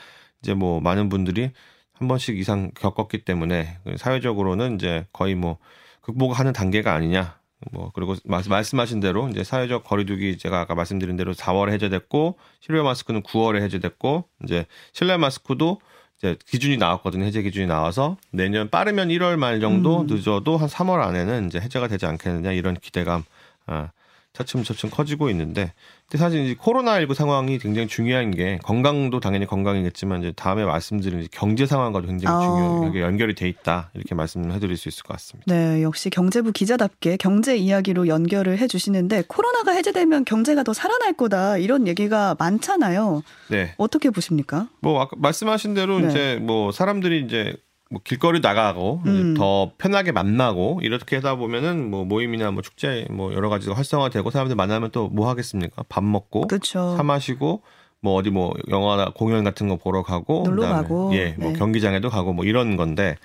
이제 0.43 0.55
뭐 0.55 0.81
많은 0.81 1.09
분들이 1.09 1.51
한 1.93 2.09
번씩 2.09 2.39
이상 2.39 2.71
겪었기 2.75 3.25
때문에 3.25 3.79
사회적으로는 3.97 4.77
이제 4.77 5.07
거의 5.13 5.35
뭐 5.35 5.59
극복하는 6.01 6.53
단계가 6.53 6.95
아니냐 6.95 7.42
뭐 7.71 7.91
그리고 7.95 8.17
말씀하신 8.25 9.01
대로 9.01 9.29
이제 9.29 9.45
사회적 9.45 9.85
거리두기 9.85 10.39
제가 10.39 10.61
아까 10.61 10.75
말씀드린 10.75 11.17
대로 11.17 11.33
4월에 11.33 11.71
해제됐고 11.73 12.39
실외 12.61 12.83
마스크는 12.83 13.23
9월에 13.23 13.63
해제됐고 13.63 14.25
이제 14.45 14.67
실내 14.93 15.17
마스크도 15.17 15.81
이제 16.19 16.37
기준이 16.47 16.77
나왔거든요. 16.77 17.25
해제 17.25 17.43
기준이 17.43 17.67
나와서 17.67 18.17
내년 18.31 18.69
빠르면 18.69 19.09
1월 19.09 19.37
말 19.37 19.61
정도 19.61 20.03
음. 20.03 20.07
늦어도 20.07 20.57
한 20.57 20.69
3월 20.69 21.01
안에는 21.01 21.47
이제 21.47 21.61
해제가 21.61 21.89
되지 21.89 22.07
않겠느냐 22.07 22.53
이런 22.53 22.75
기대감 22.75 23.25
아, 23.67 23.91
차츰차츰 24.33 24.91
커지고 24.91 25.31
있는데 25.31 25.73
근데 26.13 26.23
사실 26.23 26.45
이제 26.45 26.55
코로나19 26.55 27.15
상황이 27.15 27.59
굉장히 27.59 27.89
중요한 27.89 28.33
게 28.33 28.59
건강도 28.63 29.19
당연히 29.19 29.47
건강이겠지만 29.47 30.21
이제 30.21 30.33
다음에 30.37 30.63
말씀드린 30.63 31.27
경제 31.33 31.65
상황과도 31.65 32.07
굉장히 32.07 32.37
어. 32.37 32.41
중요하게 32.43 33.01
연결이 33.01 33.35
돼 33.35 33.49
있다 33.49 33.91
이렇게 33.95 34.15
말씀을 34.15 34.53
해드릴 34.53 34.77
수 34.77 34.91
있을 34.91 35.05
것 35.05 35.15
같습니다. 35.15 35.51
네, 35.51 35.83
역시 35.83 36.11
경제부 36.11 36.53
기자답게 36.53 37.17
경제 37.17 37.57
이야기로 37.57 38.09
연결을 38.09 38.59
해주시는데 38.59 39.25
코로나가 39.27 39.73
해제되면 39.73 40.27
경제가 40.27 40.65
더 40.65 40.75
살아날 40.75 41.15
거다 41.15 41.57
이런 41.57 41.89
얘기가 41.89 42.37
많잖아요. 42.39 43.23
네. 43.49 43.73
어떻게 43.79 44.11
보십니까? 44.11 44.69
뭐 44.81 45.01
아까 45.01 45.17
말씀하신 45.19 45.73
대로 45.73 45.99
네. 45.99 46.11
이제 46.11 46.39
뭐 46.43 46.73
사람들이 46.73 47.23
이제 47.25 47.55
뭐 47.93 48.01
길거리 48.03 48.41
나가고 48.41 49.03
음. 49.05 49.35
더 49.35 49.73
편하게 49.77 50.13
만나고 50.13 50.81
이렇게 50.83 51.17
하다 51.17 51.37
보면은 51.37 51.91
뭐 51.91 52.05
모임이나 52.07 52.51
뭐 52.51 52.63
축제 52.63 53.07
뭐 53.11 53.33
여러 53.35 53.49
가지가 53.51 53.75
활성화되고 53.77 54.31
사람들 54.31 54.57
만나면 54.57 54.91
또 54.91 55.09
뭐 55.13 55.29
하겠습니까? 55.29 55.85
밥 55.91 56.03
먹고 56.03 56.47
그쵸. 56.49 56.95
사 56.97 57.03
마시고 57.03 57.63
뭐 58.01 58.15
어디 58.15 58.31
뭐 58.31 58.55
영화나 58.71 59.11
공연 59.15 59.45
같은 59.45 59.69
거 59.69 59.77
보러 59.77 60.03
가고 60.03 60.43
놀러 60.47 60.63
가고 60.63 61.11
예, 61.15 61.37
뭐 61.39 61.53
네. 61.53 61.59
경기장에도 61.59 62.09
가고 62.09 62.33
뭐 62.33 62.45
이런 62.47 62.77
건데 62.77 63.17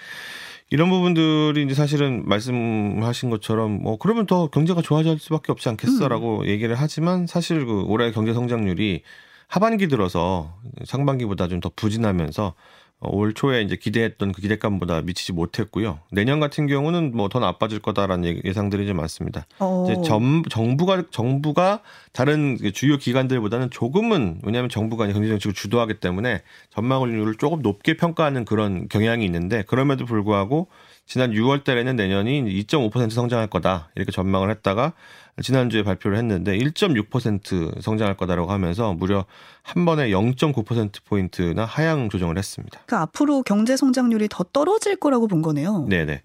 이런 0.70 0.90
부분들이 0.90 1.64
이제 1.64 1.74
사실은 1.74 2.24
말씀하신 2.28 3.30
것처럼 3.30 3.82
뭐 3.82 3.98
그러면 3.98 4.26
더 4.26 4.48
경제가 4.48 4.82
좋아질 4.82 5.18
수밖에 5.18 5.54
없지 5.54 5.70
않겠어라고 5.70 6.42
음. 6.42 6.46
얘기를 6.46 6.76
하지만 6.78 7.26
사실 7.26 7.66
그 7.66 7.84
올해 7.88 8.12
경제 8.12 8.34
성장률이 8.34 9.02
하반기 9.48 9.88
들어서 9.88 10.54
상반기보다 10.86 11.48
좀 11.48 11.62
더 11.62 11.72
부진하면서 11.74 12.48
어, 12.48 12.54
올 13.00 13.34
초에 13.34 13.62
이제 13.62 13.76
기대했던 13.76 14.32
그 14.32 14.42
기대감보다 14.42 15.02
미치지 15.02 15.32
못했고요. 15.32 16.00
내년 16.12 16.40
같은 16.40 16.66
경우는 16.66 17.16
뭐 17.16 17.28
더 17.30 17.40
나빠질 17.40 17.80
거다라는 17.80 18.42
예상들이 18.46 18.88
좀 18.88 18.98
많습니다. 18.98 19.46
어. 19.60 19.86
이제 19.86 20.02
점, 20.02 20.44
정부가 20.50 21.04
정부가 21.12 21.82
다른 22.12 22.58
그 22.58 22.72
주요 22.72 22.98
기관들보다는 22.98 23.70
조금은 23.70 24.40
왜냐하면 24.44 24.70
정부가 24.70 25.06
경제 25.08 25.28
정책을 25.30 25.54
주도하기 25.54 25.96
때문에 26.00 26.42
전망률을 26.72 27.36
조금 27.36 27.62
높게 27.62 27.98
평가하는 27.98 28.46
그런 28.46 28.88
경향이 28.88 29.24
있는데 29.26 29.64
그럼에도 29.64 30.06
불구하고 30.06 30.68
지난 31.08 31.32
6월 31.32 31.64
달에는 31.64 31.96
내년이 31.96 32.44
2.5% 32.64 33.10
성장할 33.12 33.48
거다 33.48 33.90
이렇게 33.96 34.12
전망을 34.12 34.52
했다가 34.52 34.94
지난주에 35.42 35.84
발표를 35.84 36.18
했는데 36.18 36.58
1.6% 36.58 37.82
성장할 37.82 38.18
거다라고 38.18 38.52
하면서 38.52 38.94
무려 38.94 39.26
한 39.64 39.86
번에 39.86 40.10
0.9% 40.10 41.04
포인트나 41.06 41.64
하향 41.64 42.10
조정을 42.10 42.38
했습니다. 42.38 42.82
그 42.86 42.96
앞으로 42.96 43.44
경제 43.44 43.78
성장률이 43.78 44.28
더 44.30 44.44
떨어질 44.44 44.98
거라고 44.98 45.28
본 45.28 45.42
거네요. 45.42 45.86
네네. 45.90 46.22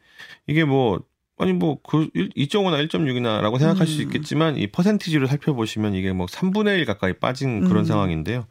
이게 0.49 0.65
뭐 0.65 1.01
아니 1.39 1.53
뭐 1.53 1.79
그 1.83 2.09
2.5나 2.15 2.87
1.6이나라고 2.89 3.59
생각할 3.59 3.83
음. 3.83 3.87
수 3.87 4.03
있겠지만 4.03 4.57
이 4.57 4.67
퍼센티지를 4.67 5.27
살펴보시면 5.29 5.95
이게 5.95 6.13
뭐 6.13 6.27
3분의 6.27 6.79
1 6.79 6.87
가까이 6.87 7.13
빠진 7.13 7.65
그런 7.65 7.79
음. 7.81 7.85
상황인데요. 7.85 8.47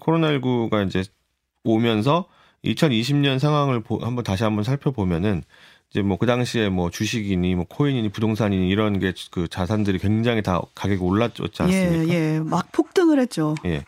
코로나19가 0.00 0.86
이제 0.86 1.04
오면서 1.64 2.26
2020년 2.64 3.38
상황을 3.38 3.82
한번 4.00 4.24
다시 4.24 4.44
한번 4.44 4.64
살펴보면은 4.64 5.42
이제 5.90 6.02
뭐 6.02 6.16
그 6.18 6.26
당시에 6.26 6.68
뭐 6.68 6.90
주식이니 6.90 7.54
뭐 7.54 7.64
코인이니 7.68 8.08
부동산이니 8.10 8.68
이런 8.68 8.98
게 8.98 9.12
그 9.30 9.46
자산들이 9.48 9.98
굉장히 9.98 10.42
다 10.42 10.60
가격이 10.74 11.00
올랐지 11.00 11.42
않습니까? 11.60 12.12
예, 12.12 12.34
예. 12.36 12.40
막 12.40 12.70
폭등을 12.72 13.20
했죠. 13.20 13.54
예. 13.64 13.84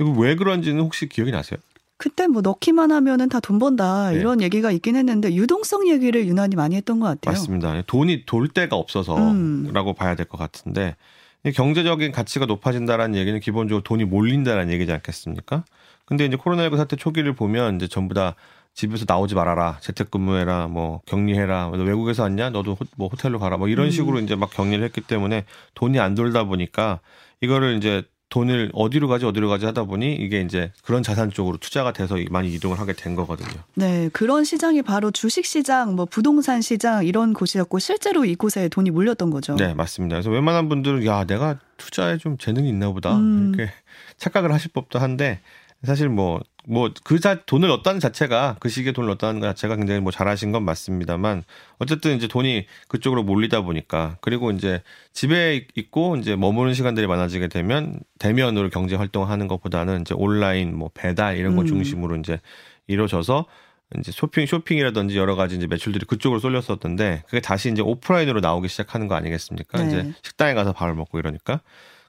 이거 0.00 0.10
왜 0.10 0.34
그런지는 0.34 0.82
혹시 0.82 1.08
기억이 1.08 1.30
나세요? 1.30 1.58
그때 1.98 2.26
뭐 2.26 2.42
넣기만 2.42 2.92
하면은 2.92 3.28
다 3.30 3.40
돈 3.40 3.58
번다 3.58 4.10
네. 4.10 4.18
이런 4.18 4.42
얘기가 4.42 4.70
있긴 4.70 4.96
했는데 4.96 5.32
유동성 5.34 5.88
얘기를 5.88 6.26
유난히 6.26 6.54
많이 6.56 6.76
했던 6.76 7.00
것 7.00 7.06
같아요. 7.06 7.32
맞습니다. 7.32 7.80
돈이 7.86 8.24
돌 8.26 8.48
데가 8.48 8.76
없어서라고 8.76 9.20
음. 9.30 9.94
봐야 9.96 10.14
될 10.14 10.26
것 10.26 10.36
같은데 10.36 10.96
경제적인 11.54 12.12
가치가 12.12 12.44
높아진다라는 12.44 13.16
얘기는 13.18 13.38
기본적으로 13.40 13.82
돈이 13.84 14.04
몰린다라는 14.04 14.72
얘기지 14.74 14.92
않겠습니까? 14.92 15.64
근데 16.06 16.24
이제 16.24 16.36
코로나19 16.36 16.76
사태 16.76 16.96
초기를 16.96 17.34
보면 17.34 17.76
이제 17.76 17.88
전부 17.88 18.14
다 18.14 18.34
집에서 18.74 19.04
나오지 19.08 19.34
말아라. 19.34 19.78
재택근무해라. 19.80 20.68
뭐 20.68 21.00
격리해라. 21.06 21.70
너 21.72 21.82
외국에서 21.82 22.22
왔냐? 22.24 22.50
너도 22.50 22.74
호, 22.74 22.84
뭐 22.96 23.08
호텔로 23.08 23.38
가라. 23.38 23.56
뭐 23.56 23.68
이런 23.68 23.86
음. 23.86 23.90
식으로 23.90 24.18
음. 24.18 24.24
이제 24.24 24.36
막 24.36 24.50
격리를 24.50 24.84
했기 24.84 25.00
때문에 25.00 25.44
돈이 25.74 25.98
안 25.98 26.14
돌다 26.14 26.44
보니까 26.44 27.00
이거를 27.40 27.76
이제 27.76 28.02
돈을 28.28 28.70
어디로 28.74 29.08
가지 29.08 29.24
어디로 29.24 29.48
가지 29.48 29.66
하다 29.66 29.84
보니 29.84 30.14
이게 30.14 30.40
이제 30.40 30.72
그런 30.84 31.02
자산 31.02 31.30
쪽으로 31.30 31.58
투자가 31.58 31.92
돼서 31.92 32.16
많이 32.30 32.52
이동을 32.52 32.78
하게 32.78 32.92
된 32.92 33.14
거거든요. 33.14 33.62
네, 33.74 34.10
그런 34.12 34.44
시장이 34.44 34.82
바로 34.82 35.10
주식 35.12 35.46
시장, 35.46 35.94
뭐 35.94 36.06
부동산 36.06 36.60
시장 36.60 37.06
이런 37.06 37.32
곳이었고 37.32 37.78
실제로 37.78 38.24
이곳에 38.24 38.68
돈이 38.68 38.90
몰렸던 38.90 39.30
거죠. 39.30 39.54
네, 39.54 39.74
맞습니다. 39.74 40.16
그래서 40.16 40.30
웬만한 40.30 40.68
분들은 40.68 41.06
야, 41.06 41.24
내가 41.24 41.58
투자에 41.76 42.18
좀 42.18 42.36
재능이 42.36 42.68
있나 42.68 42.90
보다. 42.90 43.16
음. 43.16 43.54
이렇게 43.54 43.72
착각을 44.18 44.52
하실 44.52 44.72
법도 44.72 44.98
한데 44.98 45.40
사실 45.82 46.08
뭐 46.08 46.40
뭐그 46.66 47.20
돈을 47.46 47.68
넣었다는 47.68 48.00
자체가 48.00 48.56
그 48.58 48.68
시기에 48.68 48.92
돈을 48.92 49.06
넣었다는 49.08 49.40
것 49.40 49.46
자체가 49.46 49.76
굉장히 49.76 50.00
뭐 50.00 50.10
잘하신 50.10 50.52
건 50.52 50.64
맞습니다만 50.64 51.44
어쨌든 51.78 52.16
이제 52.16 52.26
돈이 52.26 52.66
그쪽으로 52.88 53.22
몰리다 53.22 53.60
보니까 53.62 54.16
그리고 54.20 54.50
이제 54.50 54.82
집에 55.12 55.66
있고 55.76 56.16
이제 56.16 56.34
머무는 56.34 56.74
시간들이 56.74 57.06
많아지게 57.06 57.48
되면 57.48 58.00
대면으로 58.18 58.70
경제 58.70 58.96
활동하는 58.96 59.46
것보다는 59.46 60.00
이제 60.00 60.14
온라인 60.16 60.76
뭐 60.76 60.90
배달 60.92 61.36
이런 61.36 61.54
거 61.54 61.62
음. 61.62 61.66
중심으로 61.66 62.16
이제 62.16 62.40
이루어져서 62.88 63.46
이제 63.98 64.10
쇼핑 64.10 64.46
쇼핑이라든지 64.46 65.16
여러 65.16 65.36
가지 65.36 65.54
이제 65.54 65.68
매출들이 65.68 66.06
그쪽으로 66.06 66.40
쏠렸었던데 66.40 67.22
그게 67.26 67.40
다시 67.40 67.70
이제 67.70 67.82
오프라인으로 67.82 68.40
나오기 68.40 68.66
시작하는 68.66 69.06
거 69.06 69.14
아니겠습니까? 69.14 69.78
네. 69.78 69.86
이제 69.86 70.12
식당에 70.22 70.54
가서 70.54 70.72
밥을 70.72 70.94
먹고 70.94 71.20
이러니까 71.20 71.60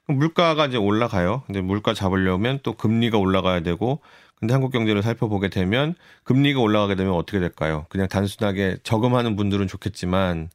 물가가 0.08 0.66
이제 0.66 0.76
올라가요. 0.76 1.42
근데 1.46 1.60
물가 1.60 1.94
잡으려면 1.94 2.60
또 2.62 2.72
금리가 2.72 3.18
올라가야 3.18 3.60
되고 3.60 4.00
근데 4.40 4.54
한국 4.54 4.70
경제를 4.70 5.02
살펴보게 5.02 5.48
되면 5.48 5.94
금리가 6.24 6.60
올라가게 6.60 6.94
되면 6.94 7.12
어떻게 7.14 7.40
될까요? 7.40 7.86
그냥 7.88 8.08
단순하게 8.08 8.78
저금하는 8.82 9.36
분들은 9.36 9.66
좋겠지만 9.66 10.50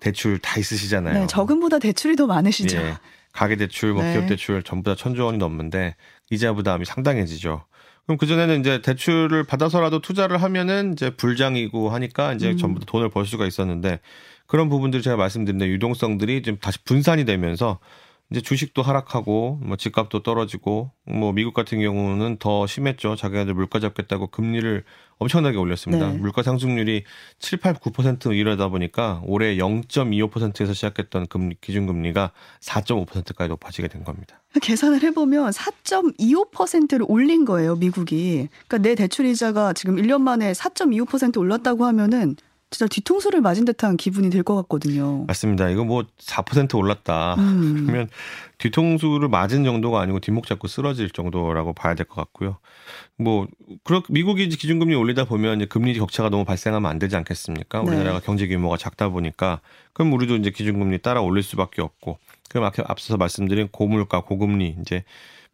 대출 0.00 0.38
다 0.38 0.58
있으시잖아요. 0.58 1.14
네, 1.14 1.26
저금보다 1.26 1.78
대출이 1.78 2.16
더 2.16 2.26
많으시죠. 2.26 2.78
예, 2.78 2.96
가계 3.32 3.56
대출, 3.56 3.92
뭐 3.92 4.02
네. 4.02 4.14
기업 4.14 4.26
대출 4.26 4.62
전부 4.62 4.90
다 4.90 4.96
천조 4.96 5.26
원이 5.26 5.38
넘는데 5.38 5.96
이자 6.30 6.54
부담이 6.54 6.86
상당해지죠. 6.86 7.64
그럼 8.06 8.18
그 8.18 8.26
전에는 8.26 8.60
이제 8.60 8.80
대출을 8.80 9.44
받아서라도 9.44 10.00
투자를 10.00 10.42
하면은 10.42 10.94
이제 10.94 11.10
불장이고 11.10 11.90
하니까 11.90 12.32
이제 12.32 12.52
음. 12.52 12.56
전부 12.56 12.80
다 12.80 12.86
돈을 12.88 13.10
벌 13.10 13.26
수가 13.26 13.46
있었는데 13.46 14.00
그런 14.46 14.68
부분들 14.70 15.02
제가 15.02 15.16
말씀드린 15.16 15.60
유동성들이 15.60 16.42
좀 16.42 16.56
다시 16.58 16.82
분산이 16.84 17.24
되면서 17.24 17.78
이제 18.30 18.40
주식도 18.40 18.82
하락하고 18.82 19.58
뭐 19.60 19.76
집값도 19.76 20.22
떨어지고 20.22 20.92
뭐 21.04 21.32
미국 21.32 21.52
같은 21.52 21.80
경우는 21.80 22.36
더 22.38 22.64
심했죠. 22.66 23.16
자기네들 23.16 23.54
물가 23.54 23.80
잡겠다고 23.80 24.28
금리를 24.28 24.84
엄청나게 25.18 25.58
올렸습니다. 25.58 26.12
네. 26.12 26.16
물가 26.16 26.42
상승률이 26.42 27.04
7, 27.40 27.58
8, 27.58 27.74
9% 27.74 28.36
이러다 28.36 28.68
보니까 28.68 29.20
올해 29.24 29.56
0.25%에서 29.56 30.72
시작했던 30.72 31.26
금리 31.26 31.56
기준금리가 31.60 32.30
4.5%까지 32.60 33.48
높아지게 33.48 33.88
된 33.88 34.04
겁니다. 34.04 34.40
계산을 34.62 35.02
해보면 35.02 35.50
4.25%를 35.50 37.06
올린 37.08 37.44
거예요, 37.44 37.74
미국이. 37.76 38.48
그러니까 38.66 38.78
내 38.78 38.94
대출 38.94 39.26
이자가 39.26 39.72
지금 39.72 39.96
1년 39.96 40.22
만에 40.22 40.52
4.25% 40.52 41.38
올랐다고 41.38 41.84
하면은 41.84 42.36
진짜 42.70 42.86
뒤통수를 42.86 43.40
맞은 43.40 43.64
듯한 43.64 43.96
기분이 43.96 44.30
들 44.30 44.44
것 44.44 44.54
같거든요. 44.56 45.24
맞습니다. 45.26 45.68
이거 45.70 45.84
뭐 45.84 46.04
4% 46.18 46.76
올랐다. 46.78 47.34
음. 47.38 47.84
그러면 47.86 48.08
뒤통수를 48.58 49.28
맞은 49.28 49.64
정도가 49.64 50.00
아니고 50.00 50.20
뒷목 50.20 50.46
잡고 50.46 50.68
쓰러질 50.68 51.10
정도라고 51.10 51.72
봐야 51.72 51.94
될 51.94 52.06
것 52.06 52.14
같고요. 52.16 52.58
뭐 53.16 53.46
그렇 53.84 54.02
미국이 54.08 54.48
기준금리 54.48 54.94
올리다 54.94 55.24
보면 55.24 55.56
이제 55.56 55.66
금리 55.66 55.94
격차가 55.94 56.30
너무 56.30 56.44
발생하면 56.44 56.88
안 56.90 56.98
되지 56.98 57.16
않겠습니까? 57.16 57.82
네. 57.82 57.88
우리나라가 57.88 58.20
경제 58.20 58.46
규모가 58.46 58.76
작다 58.76 59.08
보니까 59.08 59.60
그럼 59.92 60.12
우리도 60.12 60.36
이제 60.36 60.50
기준금리 60.50 60.98
따라 60.98 61.20
올릴 61.20 61.42
수밖에 61.42 61.82
없고 61.82 62.18
그럼 62.48 62.70
앞서서 62.86 63.16
말씀드린 63.16 63.68
고물가 63.68 64.22
고금리 64.22 64.76
이제 64.80 65.04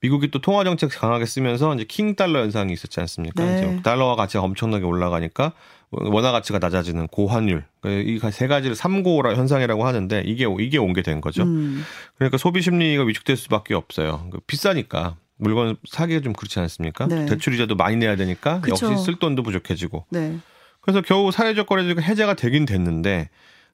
미국이 0.01 0.31
또 0.31 0.41
통화 0.43 0.63
정책 0.65 0.91
강하게 0.91 1.25
쓰면서 1.25 1.75
이제 1.75 1.85
킹 1.85 2.15
달러 2.15 2.41
현상이 2.41 2.73
있었지 2.73 3.01
않습니까? 3.01 3.43
네. 3.45 3.81
달러와 3.83 4.17
가치가 4.17 4.43
엄청나게 4.45 4.85
올라가니까 4.85 5.53
원화 5.91 6.33
가치가 6.33 6.59
낮아지는 6.59 7.07
고환율 7.09 7.65
이세 7.85 8.49
가지를 8.49 8.75
삼고라 8.77 9.35
현상이라고 9.37 9.87
하는데 9.87 10.23
이게 10.27 10.47
이게 10.61 10.79
온 10.79 10.93
게 10.93 11.03
된 11.03 11.21
거죠. 11.21 11.43
음. 11.45 11.85
그러니까 12.17 12.39
소비 12.39 12.61
심리가 12.63 13.05
위축될 13.05 13.37
수밖에 13.37 13.75
없어요. 13.75 14.29
그 14.33 14.41
비싸니까 14.47 15.17
물건 15.39 15.77
사기가 15.89 16.21
좀 16.21 16.33
그렇지 16.33 16.59
않습니까? 16.61 17.07
네. 17.07 17.27
대출 17.27 17.55
이자도 17.55 17.77
많이 17.77 17.97
내야 17.97 18.17
되니까 18.17 18.61
그쵸. 18.63 18.87
역시 18.91 19.05
쓸 19.05 19.17
돈도 19.19 19.43
부족해지고. 19.43 20.07
네. 20.11 20.39
그래서 20.81 21.03
겨우 21.03 21.31
사회적 21.31 21.67
거래제가 21.67 22.01
해제가 22.01 22.35
되긴 22.35 22.65
됐는데 22.65 23.29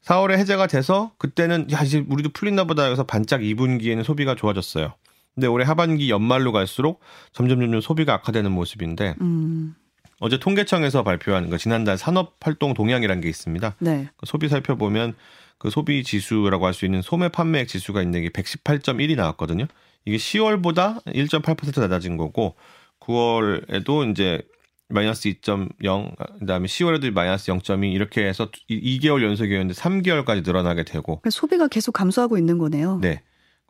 4월에 0.05 0.37
해제가 0.39 0.67
돼서 0.67 1.13
그때는 1.19 1.71
야 1.71 1.83
이제 1.83 2.05
우리도 2.09 2.31
풀린나 2.31 2.65
보다 2.65 2.85
해서 2.85 3.05
반짝 3.05 3.41
2분기에는 3.43 4.03
소비가 4.03 4.35
좋아졌어요. 4.35 4.95
근데 5.35 5.47
올해 5.47 5.65
하반기 5.65 6.11
연말로 6.11 6.53
갈수록 6.53 7.01
점점 7.33 7.61
점점 7.61 7.81
소비가 7.81 8.13
악화되는 8.15 8.51
모습인데 8.51 9.15
음. 9.21 9.75
어제 10.23 10.39
통계청에서 10.39 11.03
발표한 11.03 11.51
그 11.51 11.59
지난달 11.59 11.99
산업활동 11.99 12.75
동향이라는 12.75 13.21
게 13.21 13.29
있습니다. 13.29 13.75
네. 13.81 14.09
그 14.17 14.25
소비 14.25 14.49
살펴보면 14.49 15.15
그 15.59 15.69
소비 15.69 16.05
지수라고 16.05 16.65
할 16.65 16.75
수 16.75 16.85
있는 16.85 17.03
소매 17.03 17.29
판매액 17.29 17.67
지수가 17.67 18.01
있는 18.03 18.23
게 18.23 18.29
118.1이 18.29 19.17
나왔거든요. 19.17 19.67
이게 20.05 20.17
10월보다 20.17 21.05
1.8% 21.07 21.81
낮아진 21.81 22.17
거고 22.17 22.55
9월에도 23.01 24.09
이제 24.13 24.43
마이너스 24.89 25.29
2.0 25.29 26.39
그다음에 26.39 26.67
10월에도 26.67 27.11
마이너스 27.13 27.51
0.2 27.51 27.93
이렇게 27.93 28.25
해서 28.25 28.49
2개월 28.71 29.25
연속이었는데 29.25 29.75
3개월까지 29.75 30.45
늘어나게 30.45 30.85
되고 30.85 31.03
그러니까 31.03 31.31
소비가 31.31 31.67
계속 31.67 31.93
감소하고 31.93 32.39
있는 32.39 32.59
거네요. 32.59 32.99
네. 33.01 33.23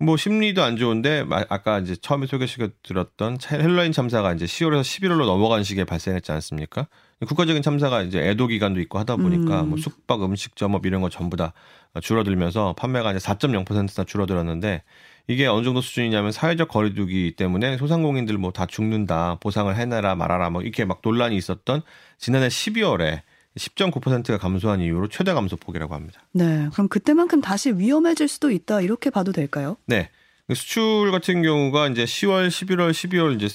뭐 0.02 0.16
심리도 0.16 0.62
안 0.64 0.76
좋은데 0.76 1.24
아까 1.48 1.78
이제 1.78 1.94
처음에 1.94 2.26
소개시켜 2.26 2.68
드렸던 2.82 3.38
핼러윈 3.50 3.92
참사가 3.92 4.32
이제 4.32 4.46
10월에서 4.46 4.82
11월로 4.82 5.26
넘어간 5.26 5.62
시기에 5.62 5.84
발생했지 5.84 6.32
않습니까? 6.32 6.88
국가적인 7.26 7.62
참사가 7.62 8.02
이제 8.02 8.18
애도 8.18 8.48
기간도 8.48 8.80
있고 8.80 8.98
하다 8.98 9.16
보니까 9.16 9.62
음. 9.62 9.70
뭐 9.70 9.78
숙박, 9.78 10.24
음식점 10.24 10.74
업 10.74 10.86
이런 10.86 11.02
거 11.02 11.08
전부 11.08 11.36
다 11.36 11.52
줄어들면서 12.00 12.74
판매가 12.76 13.12
이제 13.12 13.18
4.0%나 13.20 14.04
줄어들었는데 14.04 14.82
이게 15.28 15.46
어느 15.46 15.62
정도 15.64 15.80
수준이냐면 15.80 16.32
사회적 16.32 16.68
거리두기 16.68 17.34
때문에 17.36 17.76
소상공인들 17.76 18.38
뭐 18.38 18.50
다 18.50 18.66
죽는다 18.66 19.36
보상을 19.40 19.74
해내라 19.74 20.16
말아라 20.16 20.50
뭐 20.50 20.62
이렇게 20.62 20.84
막 20.84 21.00
논란이 21.04 21.36
있었던 21.36 21.82
지난해 22.18 22.48
12월에 22.48 23.22
10.9%가 23.56 24.38
감소한 24.38 24.80
이후로 24.80 25.08
최대 25.08 25.32
감소 25.32 25.56
폭이라고 25.56 25.94
합니다. 25.94 26.22
네. 26.32 26.68
그럼 26.72 26.88
그때만큼 26.88 27.40
다시 27.40 27.72
위험해질 27.72 28.28
수도 28.28 28.50
있다 28.50 28.80
이렇게 28.80 29.10
봐도 29.10 29.32
될까요? 29.32 29.76
네. 29.86 30.10
수출 30.54 31.10
같은 31.10 31.42
경우가 31.42 31.88
이제 31.88 32.04
10월, 32.04 32.48
11월, 32.48 32.90
12월 32.90 33.40
이제 33.40 33.54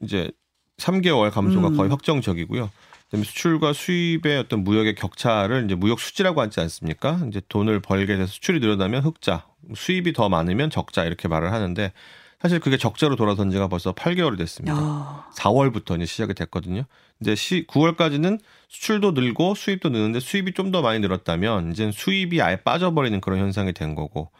이제 0.00 0.30
3개월 0.78 1.30
감소가 1.30 1.68
음. 1.68 1.76
거의 1.76 1.90
확정적이고요. 1.90 2.70
그다음에 3.06 3.24
수출과 3.24 3.72
수입의 3.72 4.38
어떤 4.38 4.64
무역의 4.64 4.94
격차를 4.94 5.64
이제 5.64 5.74
무역 5.74 5.98
수지라고 5.98 6.40
하지 6.40 6.60
않습니까? 6.60 7.20
이제 7.28 7.40
돈을 7.48 7.80
벌게 7.80 8.16
돼서 8.16 8.30
수출이 8.30 8.60
늘어나면 8.60 9.02
흑자, 9.02 9.46
수입이 9.74 10.12
더 10.12 10.28
많으면 10.28 10.70
적자 10.70 11.04
이렇게 11.04 11.26
말을 11.26 11.52
하는데 11.52 11.92
사실 12.40 12.60
그게 12.60 12.76
적자로 12.76 13.16
돌아선 13.16 13.50
지가 13.50 13.68
벌써 13.68 13.92
8개월이 13.92 14.38
됐습니다. 14.38 14.76
야. 14.76 15.26
4월부터 15.34 15.96
이제 15.96 16.06
시작이 16.06 16.34
됐거든요. 16.34 16.84
이제 17.20 17.34
9월까지는 17.34 18.38
수출도 18.68 19.12
늘고 19.12 19.54
수입도 19.54 19.88
느는데 19.88 20.20
수입이 20.20 20.52
좀 20.52 20.70
더 20.70 20.82
많이 20.82 20.98
늘었다면 21.00 21.72
이제 21.72 21.90
수입이 21.90 22.42
아예 22.42 22.56
빠져버리는 22.56 23.20
그런 23.20 23.38
현상이 23.38 23.72
된 23.72 23.94
거고. 23.94 24.30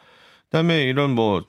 그다음에 0.50 0.84
이런 0.84 1.14
뭐 1.14 1.44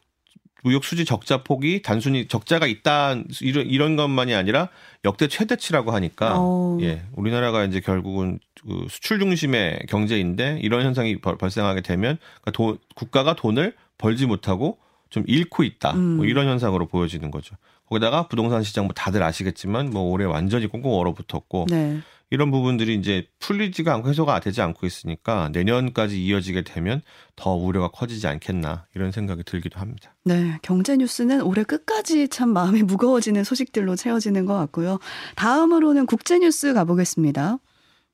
무역 0.63 0.83
수지 0.83 1.05
적자 1.05 1.43
폭이 1.43 1.81
단순히 1.81 2.27
적자가 2.27 2.67
있다 2.67 3.15
이런 3.41 3.65
이런 3.65 3.95
것만이 3.95 4.33
아니라 4.33 4.69
역대 5.05 5.27
최대치라고 5.27 5.91
하니까 5.91 6.39
오. 6.39 6.77
어. 6.77 6.83
예 6.83 7.03
우리나라가 7.13 7.63
이제 7.63 7.79
결국은 7.79 8.39
그 8.61 8.85
수출 8.89 9.19
중심의 9.19 9.85
경제인데 9.87 10.59
이런 10.61 10.85
현상이 10.85 11.19
발생하게 11.19 11.81
되면 11.81 12.17
그러니까 12.41 12.51
도, 12.51 12.77
국가가 12.95 13.35
돈을 13.35 13.73
벌지 13.97 14.25
못하고 14.25 14.77
좀 15.09 15.23
잃고 15.27 15.63
있다. 15.63 15.93
뭐 15.93 16.01
음. 16.01 16.17
뭐 16.17 16.25
이런 16.25 16.47
현상으로 16.47 16.87
보여지는 16.87 17.31
거죠. 17.31 17.55
거기다가 17.89 18.27
부동산 18.27 18.63
시장 18.63 18.85
뭐 18.85 18.93
다들 18.93 19.23
아시겠지만 19.23 19.89
뭐 19.89 20.03
올해 20.03 20.25
완전히 20.25 20.67
꽁꽁 20.67 20.93
얼어붙었고 20.93 21.67
네. 21.69 21.99
이런 22.31 22.51
부분들이 22.51 22.93
이제 22.95 23.27
풀리지가 23.39 23.91
않고 23.95 24.09
해소가 24.09 24.39
되지 24.39 24.61
않고 24.61 24.85
있으니까 24.85 25.49
내년까지 25.51 26.23
이어지게 26.23 26.61
되면 26.61 27.01
더 27.35 27.53
우려가 27.55 27.87
커지지 27.87 28.27
않겠나 28.27 28.85
이런 28.93 29.11
생각이 29.11 29.43
들기도 29.43 29.79
합니다. 29.79 30.15
네, 30.25 30.59
경제 30.61 30.95
뉴스는 30.95 31.41
올해 31.41 31.63
끝까지 31.63 32.27
참 32.27 32.49
마음이 32.49 32.83
무거워지는 32.83 33.43
소식들로 33.43 33.95
채워지는 33.95 34.45
것 34.45 34.53
같고요. 34.53 34.99
다음으로는 35.35 36.05
국제 36.05 36.37
뉴스 36.37 36.73
가보겠습니다. 36.73 37.57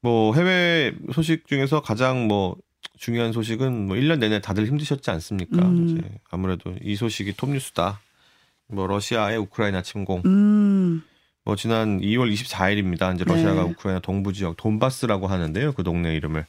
뭐 0.02 0.34
해외 0.36 0.94
소식 1.14 1.48
중에서 1.48 1.82
가장 1.82 2.28
뭐 2.28 2.56
중요한 2.98 3.34
소식은 3.34 3.88
뭐 3.88 3.98
1년 3.98 4.20
내내 4.20 4.40
다들 4.40 4.66
힘드셨지 4.68 5.12
않습니까? 5.12 5.58
음. 5.58 5.90
이제 5.90 6.10
아무래도 6.30 6.74
이 6.82 6.96
소식이 6.96 7.34
톱 7.36 7.50
뉴스다. 7.50 8.00
뭐 8.68 8.88
러시아의 8.88 9.38
우크라이나 9.38 9.82
침공. 9.82 10.22
음. 10.26 11.04
뭐 11.44 11.56
지난 11.56 12.00
2월 12.00 12.34
24일입니다. 12.34 13.14
이제 13.14 13.24
러시아가 13.24 13.64
네. 13.64 13.70
우크라이나 13.70 14.00
동부 14.00 14.34
지역 14.34 14.58
돈바스라고 14.58 15.28
하는데요. 15.28 15.74
그 15.74 15.84
동네 15.84 16.16
이름을 16.16 16.46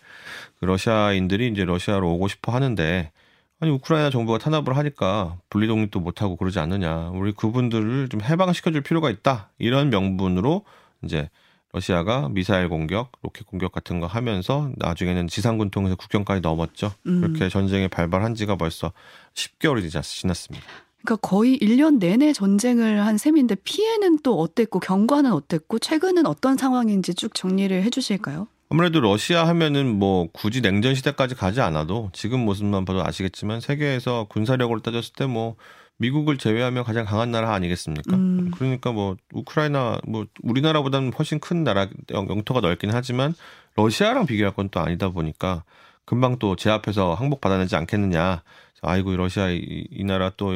그 0.58 0.64
러시아인들이 0.64 1.48
이제 1.48 1.64
러시아로 1.64 2.14
오고 2.14 2.28
싶어 2.28 2.52
하는데 2.52 3.12
아니 3.60 3.70
우크라이나 3.70 4.10
정부가 4.10 4.38
탄압을 4.38 4.76
하니까 4.76 5.36
분리 5.50 5.66
독립도 5.66 6.00
못 6.00 6.22
하고 6.22 6.36
그러지 6.36 6.58
않느냐. 6.58 7.10
우리 7.10 7.32
그분들을 7.32 8.08
좀 8.08 8.22
해방시켜 8.22 8.72
줄 8.72 8.80
필요가 8.80 9.10
있다. 9.10 9.50
이런 9.58 9.90
명분으로 9.90 10.64
이제 11.02 11.28
러시아가 11.72 12.30
미사일 12.30 12.70
공격, 12.70 13.12
로켓 13.20 13.46
공격 13.46 13.72
같은 13.72 14.00
거 14.00 14.06
하면서 14.06 14.70
나중에는 14.76 15.28
지상군 15.28 15.68
통해서 15.68 15.94
국경까지 15.94 16.40
넘었죠. 16.40 16.92
음. 17.06 17.20
그렇게 17.20 17.50
전쟁이 17.50 17.86
발발한 17.88 18.34
지가 18.34 18.56
벌써 18.56 18.92
10개월이 19.34 19.90
지났습니다. 19.90 20.66
그러니까 21.06 21.16
거의 21.16 21.56
1년 21.58 21.98
내내 21.98 22.32
전쟁을 22.32 23.06
한 23.06 23.16
셈인데 23.16 23.54
피해는 23.64 24.18
또 24.24 24.40
어땠고 24.40 24.80
경과는 24.80 25.32
어땠고 25.32 25.78
최근은 25.78 26.26
어떤 26.26 26.56
상황인지 26.56 27.14
쭉 27.14 27.32
정리를 27.34 27.80
해 27.82 27.88
주실까요? 27.90 28.48
아무래도 28.68 29.00
러시아 29.00 29.46
하면은 29.46 29.96
뭐 29.96 30.26
굳이 30.32 30.60
냉전 30.60 30.96
시대까지 30.96 31.36
가지 31.36 31.60
않아도 31.60 32.10
지금 32.12 32.40
모습만 32.40 32.84
봐도 32.84 33.04
아시겠지만 33.04 33.60
세계에서 33.60 34.26
군사력으로 34.28 34.80
따졌을 34.82 35.12
때 35.14 35.26
뭐 35.26 35.54
미국을 35.98 36.36
제외하면 36.36 36.84
가장 36.84 37.06
강한 37.06 37.30
나라 37.30 37.54
아니겠습니까? 37.54 38.16
음. 38.16 38.50
그러니까 38.54 38.92
뭐 38.92 39.16
우크라이나 39.32 39.98
뭐 40.06 40.26
우리나라보다는 40.42 41.12
훨씬 41.14 41.40
큰 41.40 41.64
나라 41.64 41.88
영토가 42.12 42.60
넓긴 42.60 42.90
하지만 42.92 43.32
러시아랑 43.76 44.26
비교할 44.26 44.52
건 44.54 44.68
또 44.70 44.80
아니다 44.80 45.08
보니까 45.08 45.62
금방 46.04 46.38
또 46.38 46.54
제 46.56 46.68
앞에서 46.68 47.14
항복 47.14 47.40
받아내지 47.40 47.76
않겠느냐. 47.76 48.42
아이고 48.82 49.16
러시아 49.16 49.50
이, 49.50 49.86
이 49.90 50.04
나라 50.04 50.30
또 50.30 50.52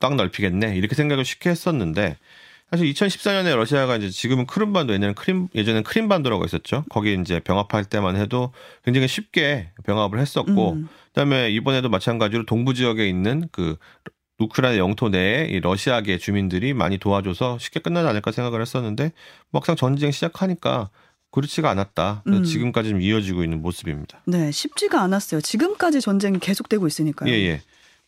땅 0.00 0.16
넓히겠네 0.16 0.76
이렇게 0.76 0.94
생각을 0.94 1.24
쉽게 1.24 1.50
했었는데 1.50 2.16
사실 2.70 2.86
2014년에 2.92 3.56
러시아가 3.56 3.96
이제 3.96 4.10
지금은 4.10 4.46
크림반도 4.46 4.92
예전에는 4.92 5.14
크림 5.14 5.48
예전에는 5.54 5.84
크림반도라고 5.84 6.44
있었죠. 6.44 6.84
거기 6.90 7.16
이제 7.18 7.40
병합할 7.40 7.84
때만 7.86 8.16
해도 8.16 8.52
굉장히 8.84 9.08
쉽게 9.08 9.70
병합을 9.84 10.18
했었고 10.18 10.72
음. 10.72 10.88
그다음에 11.08 11.50
이번에도 11.50 11.88
마찬가지로 11.88 12.44
동부 12.44 12.74
지역에 12.74 13.08
있는 13.08 13.48
그 13.52 13.76
우크라이나 14.38 14.78
영토 14.78 15.08
내에 15.08 15.46
이 15.46 15.60
러시아계 15.60 16.18
주민들이 16.18 16.74
많이 16.74 16.98
도와줘서 16.98 17.58
쉽게 17.58 17.80
끝나지 17.80 18.06
않을까 18.06 18.32
생각을 18.32 18.60
했었는데 18.60 19.12
막상 19.50 19.74
전쟁 19.74 20.10
시작하니까 20.10 20.90
그렇지가 21.30 21.70
않았다. 21.70 22.22
음. 22.26 22.44
지금까지 22.44 22.90
좀 22.90 23.00
이어지고 23.00 23.44
있는 23.44 23.60
모습입니다. 23.62 24.20
네, 24.24 24.50
쉽지가 24.50 25.00
않았어요. 25.02 25.40
지금까지 25.40 26.00
전쟁이 26.00 26.38
계속되고 26.38 26.86
있으니까요. 26.86 27.30
예, 27.30 27.34
예. 27.34 27.60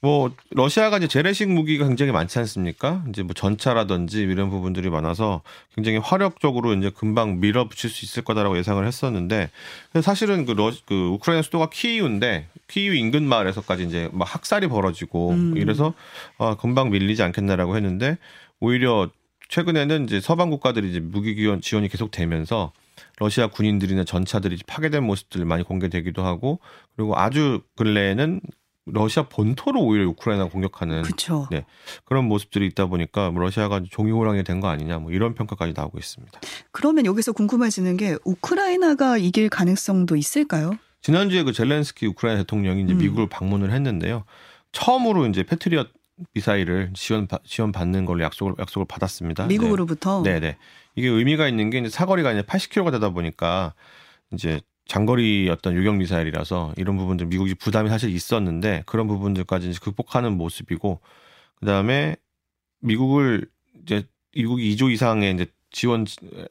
뭐 0.02 0.32
러시아가 0.50 0.96
이제 0.96 1.06
재래식 1.06 1.50
무기가 1.50 1.86
굉장히 1.86 2.10
많지 2.10 2.38
않습니까? 2.38 3.04
이제 3.10 3.22
뭐 3.22 3.34
전차라든지 3.34 4.22
이런 4.22 4.48
부분들이 4.48 4.88
많아서 4.88 5.42
굉장히 5.74 5.98
화력적으로 5.98 6.72
이제 6.72 6.90
금방 6.90 7.40
밀어붙일 7.40 7.90
수 7.90 8.06
있을 8.06 8.24
거다라고 8.24 8.56
예상을 8.56 8.84
했었는데 8.86 9.50
사실은 10.02 10.46
그, 10.46 10.52
러, 10.52 10.72
그 10.86 11.08
우크라이나 11.08 11.42
수도가 11.42 11.68
키이우인데 11.68 12.48
키이우 12.68 12.94
인근 12.94 13.24
마을에서까지 13.24 13.84
이제 13.84 14.08
막 14.12 14.24
학살이 14.24 14.68
벌어지고 14.68 15.32
음. 15.32 15.56
이래서 15.58 15.92
아, 16.38 16.56
금방 16.58 16.88
밀리지 16.88 17.22
않겠나라고 17.22 17.76
했는데 17.76 18.16
오히려 18.58 19.10
최근에는 19.50 20.04
이제 20.04 20.20
서방 20.20 20.48
국가들이 20.48 20.88
이제 20.88 21.00
무기 21.00 21.36
지원이 21.60 21.88
계속되면서 21.88 22.72
러시아 23.18 23.46
군인들이나 23.48 24.04
전차들이 24.04 24.58
파괴된 24.66 25.02
모습들 25.04 25.44
많이 25.44 25.62
공개되기도 25.62 26.24
하고 26.24 26.60
그리고 26.96 27.16
아주 27.18 27.62
근래에는 27.76 28.40
러시아 28.86 29.24
본토로 29.28 29.80
오히려 29.82 30.08
우크라이나 30.08 30.46
공격하는 30.46 31.02
그쵸. 31.02 31.46
네, 31.50 31.64
그런 32.04 32.24
모습들이 32.24 32.66
있다 32.66 32.86
보니까 32.86 33.30
뭐 33.30 33.42
러시아가 33.42 33.80
종이호랑이 33.88 34.42
된 34.42 34.60
거 34.60 34.68
아니냐 34.68 34.98
뭐 34.98 35.12
이런 35.12 35.34
평가까지 35.34 35.74
나오고 35.76 35.98
있습니다. 35.98 36.40
그러면 36.72 37.06
여기서 37.06 37.32
궁금해지는 37.32 37.96
게 37.96 38.16
우크라이나가 38.24 39.16
이길 39.16 39.48
가능성도 39.48 40.16
있을까요? 40.16 40.72
지난주에 41.02 41.44
그 41.44 41.52
젤렌스키 41.52 42.06
우크라이나 42.08 42.42
대통령이 42.42 42.82
이제 42.82 42.92
음. 42.94 42.98
미국을 42.98 43.28
방문을 43.28 43.70
했는데요. 43.72 44.24
처음으로 44.72 45.26
이제 45.26 45.42
패트리엇 45.44 45.88
미사일을 46.34 46.90
지원 46.94 47.26
지원 47.44 47.72
받는 47.72 48.04
걸로 48.04 48.22
약속을 48.22 48.54
약속을 48.58 48.86
받았습니다. 48.86 49.46
미국으로부터. 49.46 50.22
네, 50.22 50.40
네. 50.40 50.56
이게 50.94 51.08
의미가 51.08 51.48
있는 51.48 51.70
게 51.70 51.78
이제 51.78 51.88
사거리가 51.88 52.32
이제 52.32 52.42
80km가 52.42 52.92
되다 52.92 53.10
보니까 53.10 53.74
이제 54.32 54.60
장거리 54.86 55.48
어떤 55.50 55.74
유격 55.74 55.96
미사일이라서 55.96 56.74
이런 56.76 56.96
부분들 56.96 57.26
미국이 57.26 57.54
부담이 57.54 57.88
사실 57.88 58.10
있었는데 58.10 58.82
그런 58.86 59.06
부분들까지 59.06 59.70
이제 59.70 59.78
극복하는 59.80 60.36
모습이고 60.36 61.00
그다음에 61.60 62.16
미국을 62.80 63.46
이제 63.82 64.04
미국이 64.34 64.74
2조 64.74 64.90
이상의 64.90 65.34
이제 65.34 65.46
지원 65.70 66.04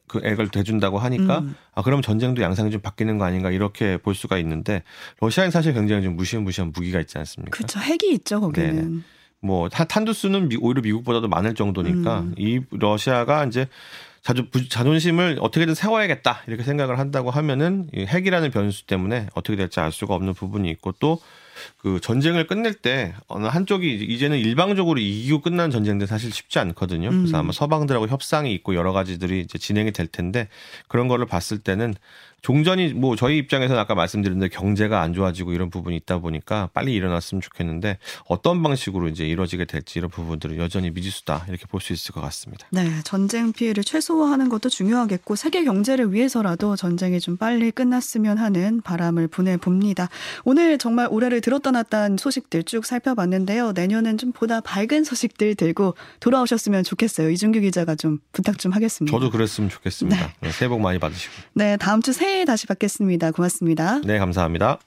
그 0.08 0.20
액을 0.24 0.48
대준다고 0.48 0.98
하니까 0.98 1.40
음. 1.40 1.54
아 1.74 1.82
그럼 1.82 2.00
전쟁도 2.00 2.40
양상이 2.40 2.70
좀 2.70 2.80
바뀌는 2.80 3.18
거 3.18 3.24
아닌가 3.24 3.50
이렇게 3.50 3.98
볼 3.98 4.14
수가 4.14 4.38
있는데 4.38 4.82
러시아는 5.20 5.50
사실 5.50 5.74
굉장히 5.74 6.02
좀 6.02 6.16
무시무시한 6.16 6.72
무기가 6.74 7.00
있지 7.00 7.18
않습니까? 7.18 7.54
그렇죠. 7.54 7.78
핵이 7.80 8.14
있죠 8.14 8.40
거기는. 8.40 8.74
네네. 8.74 9.00
뭐 9.40 9.68
탄두수는 9.68 10.50
오히려 10.60 10.82
미국보다도 10.82 11.28
많을 11.28 11.54
정도니까 11.54 12.20
음. 12.20 12.34
이 12.36 12.60
러시아가 12.70 13.44
이제 13.44 13.66
자주 14.22 14.46
자존심을 14.68 15.38
어떻게든 15.40 15.74
세워야겠다 15.74 16.42
이렇게 16.46 16.62
생각을 16.62 16.98
한다고 16.98 17.30
하면은 17.30 17.88
이 17.94 18.04
핵이라는 18.04 18.50
변수 18.50 18.86
때문에 18.86 19.28
어떻게 19.34 19.56
될지 19.56 19.80
알 19.80 19.92
수가 19.92 20.14
없는 20.14 20.34
부분이 20.34 20.68
있고 20.70 20.92
또 20.92 21.20
그 21.78 22.00
전쟁을 22.00 22.46
끝낼 22.46 22.74
때 22.74 23.14
어느 23.26 23.46
한쪽이 23.46 23.94
이제는 23.94 24.38
일방적으로 24.38 24.98
이기고 25.00 25.40
끝난 25.40 25.70
전쟁들 25.70 26.06
사실 26.06 26.32
쉽지 26.32 26.58
않거든요. 26.58 27.10
그래서 27.10 27.36
음. 27.36 27.40
아마 27.40 27.52
서방들하고 27.52 28.08
협상이 28.08 28.52
있고 28.54 28.74
여러 28.74 28.92
가지들이 28.92 29.40
이제 29.40 29.58
진행이 29.58 29.92
될 29.92 30.06
텐데 30.06 30.48
그런 30.88 31.08
거를 31.08 31.26
봤을 31.26 31.58
때는 31.58 31.94
종전이 32.42 32.94
뭐 32.94 33.16
저희 33.16 33.36
입장에서는 33.36 33.78
아까 33.78 33.94
말씀드린 33.94 34.38
대로 34.38 34.48
경제가 34.50 35.02
안 35.02 35.12
좋아지고 35.12 35.52
이런 35.52 35.68
부분이 35.68 35.94
있다 35.96 36.18
보니까 36.20 36.70
빨리 36.72 36.94
일어났으면 36.94 37.42
좋겠는데 37.42 37.98
어떤 38.26 38.62
방식으로 38.62 39.08
이제 39.08 39.26
이루어지게 39.26 39.66
될지 39.66 39.98
이런 39.98 40.10
부분들은 40.10 40.56
여전히 40.56 40.90
미지수다 40.90 41.44
이렇게 41.48 41.66
볼 41.66 41.80
수 41.80 41.92
있을 41.94 42.12
것 42.12 42.20
같습니다. 42.20 42.66
네, 42.70 43.00
전쟁 43.04 43.52
피해를 43.52 43.82
최소화하는 43.84 44.50
것도 44.50 44.68
중요하겠고 44.68 45.34
세계 45.34 45.64
경제를 45.64 46.12
위해서라도 46.12 46.76
전쟁이 46.76 47.20
좀 47.20 47.38
빨리 47.38 47.70
끝났으면 47.70 48.36
하는 48.36 48.82
바람을 48.82 49.28
보내 49.28 49.56
봅니다. 49.56 50.08
오늘 50.44 50.76
정말 50.76 51.08
올해를 51.10 51.40
들 51.40 51.49
었다 51.54 51.70
놨다한 51.70 52.16
소식들 52.16 52.64
쭉 52.64 52.84
살펴봤는데요. 52.84 53.72
내년엔 53.72 54.18
좀 54.18 54.32
보다 54.32 54.60
밝은 54.60 55.04
소식들 55.04 55.54
들고 55.54 55.94
돌아오셨으면 56.20 56.84
좋겠어요. 56.84 57.30
이준규 57.30 57.60
기자가 57.60 57.94
좀 57.94 58.18
부탁 58.32 58.58
좀 58.58 58.72
하겠습니다. 58.72 59.16
저도 59.16 59.30
그랬으면 59.30 59.70
좋겠습니다. 59.70 60.26
네. 60.26 60.32
네 60.40 60.52
새해 60.52 60.68
복 60.68 60.80
많이 60.80 60.98
받으시고. 60.98 61.32
네, 61.54 61.76
다음 61.76 62.02
주 62.02 62.12
새해 62.12 62.44
다시 62.44 62.66
뵙겠습니다. 62.66 63.30
고맙습니다. 63.30 64.00
네, 64.04 64.18
감사합니다. 64.18 64.78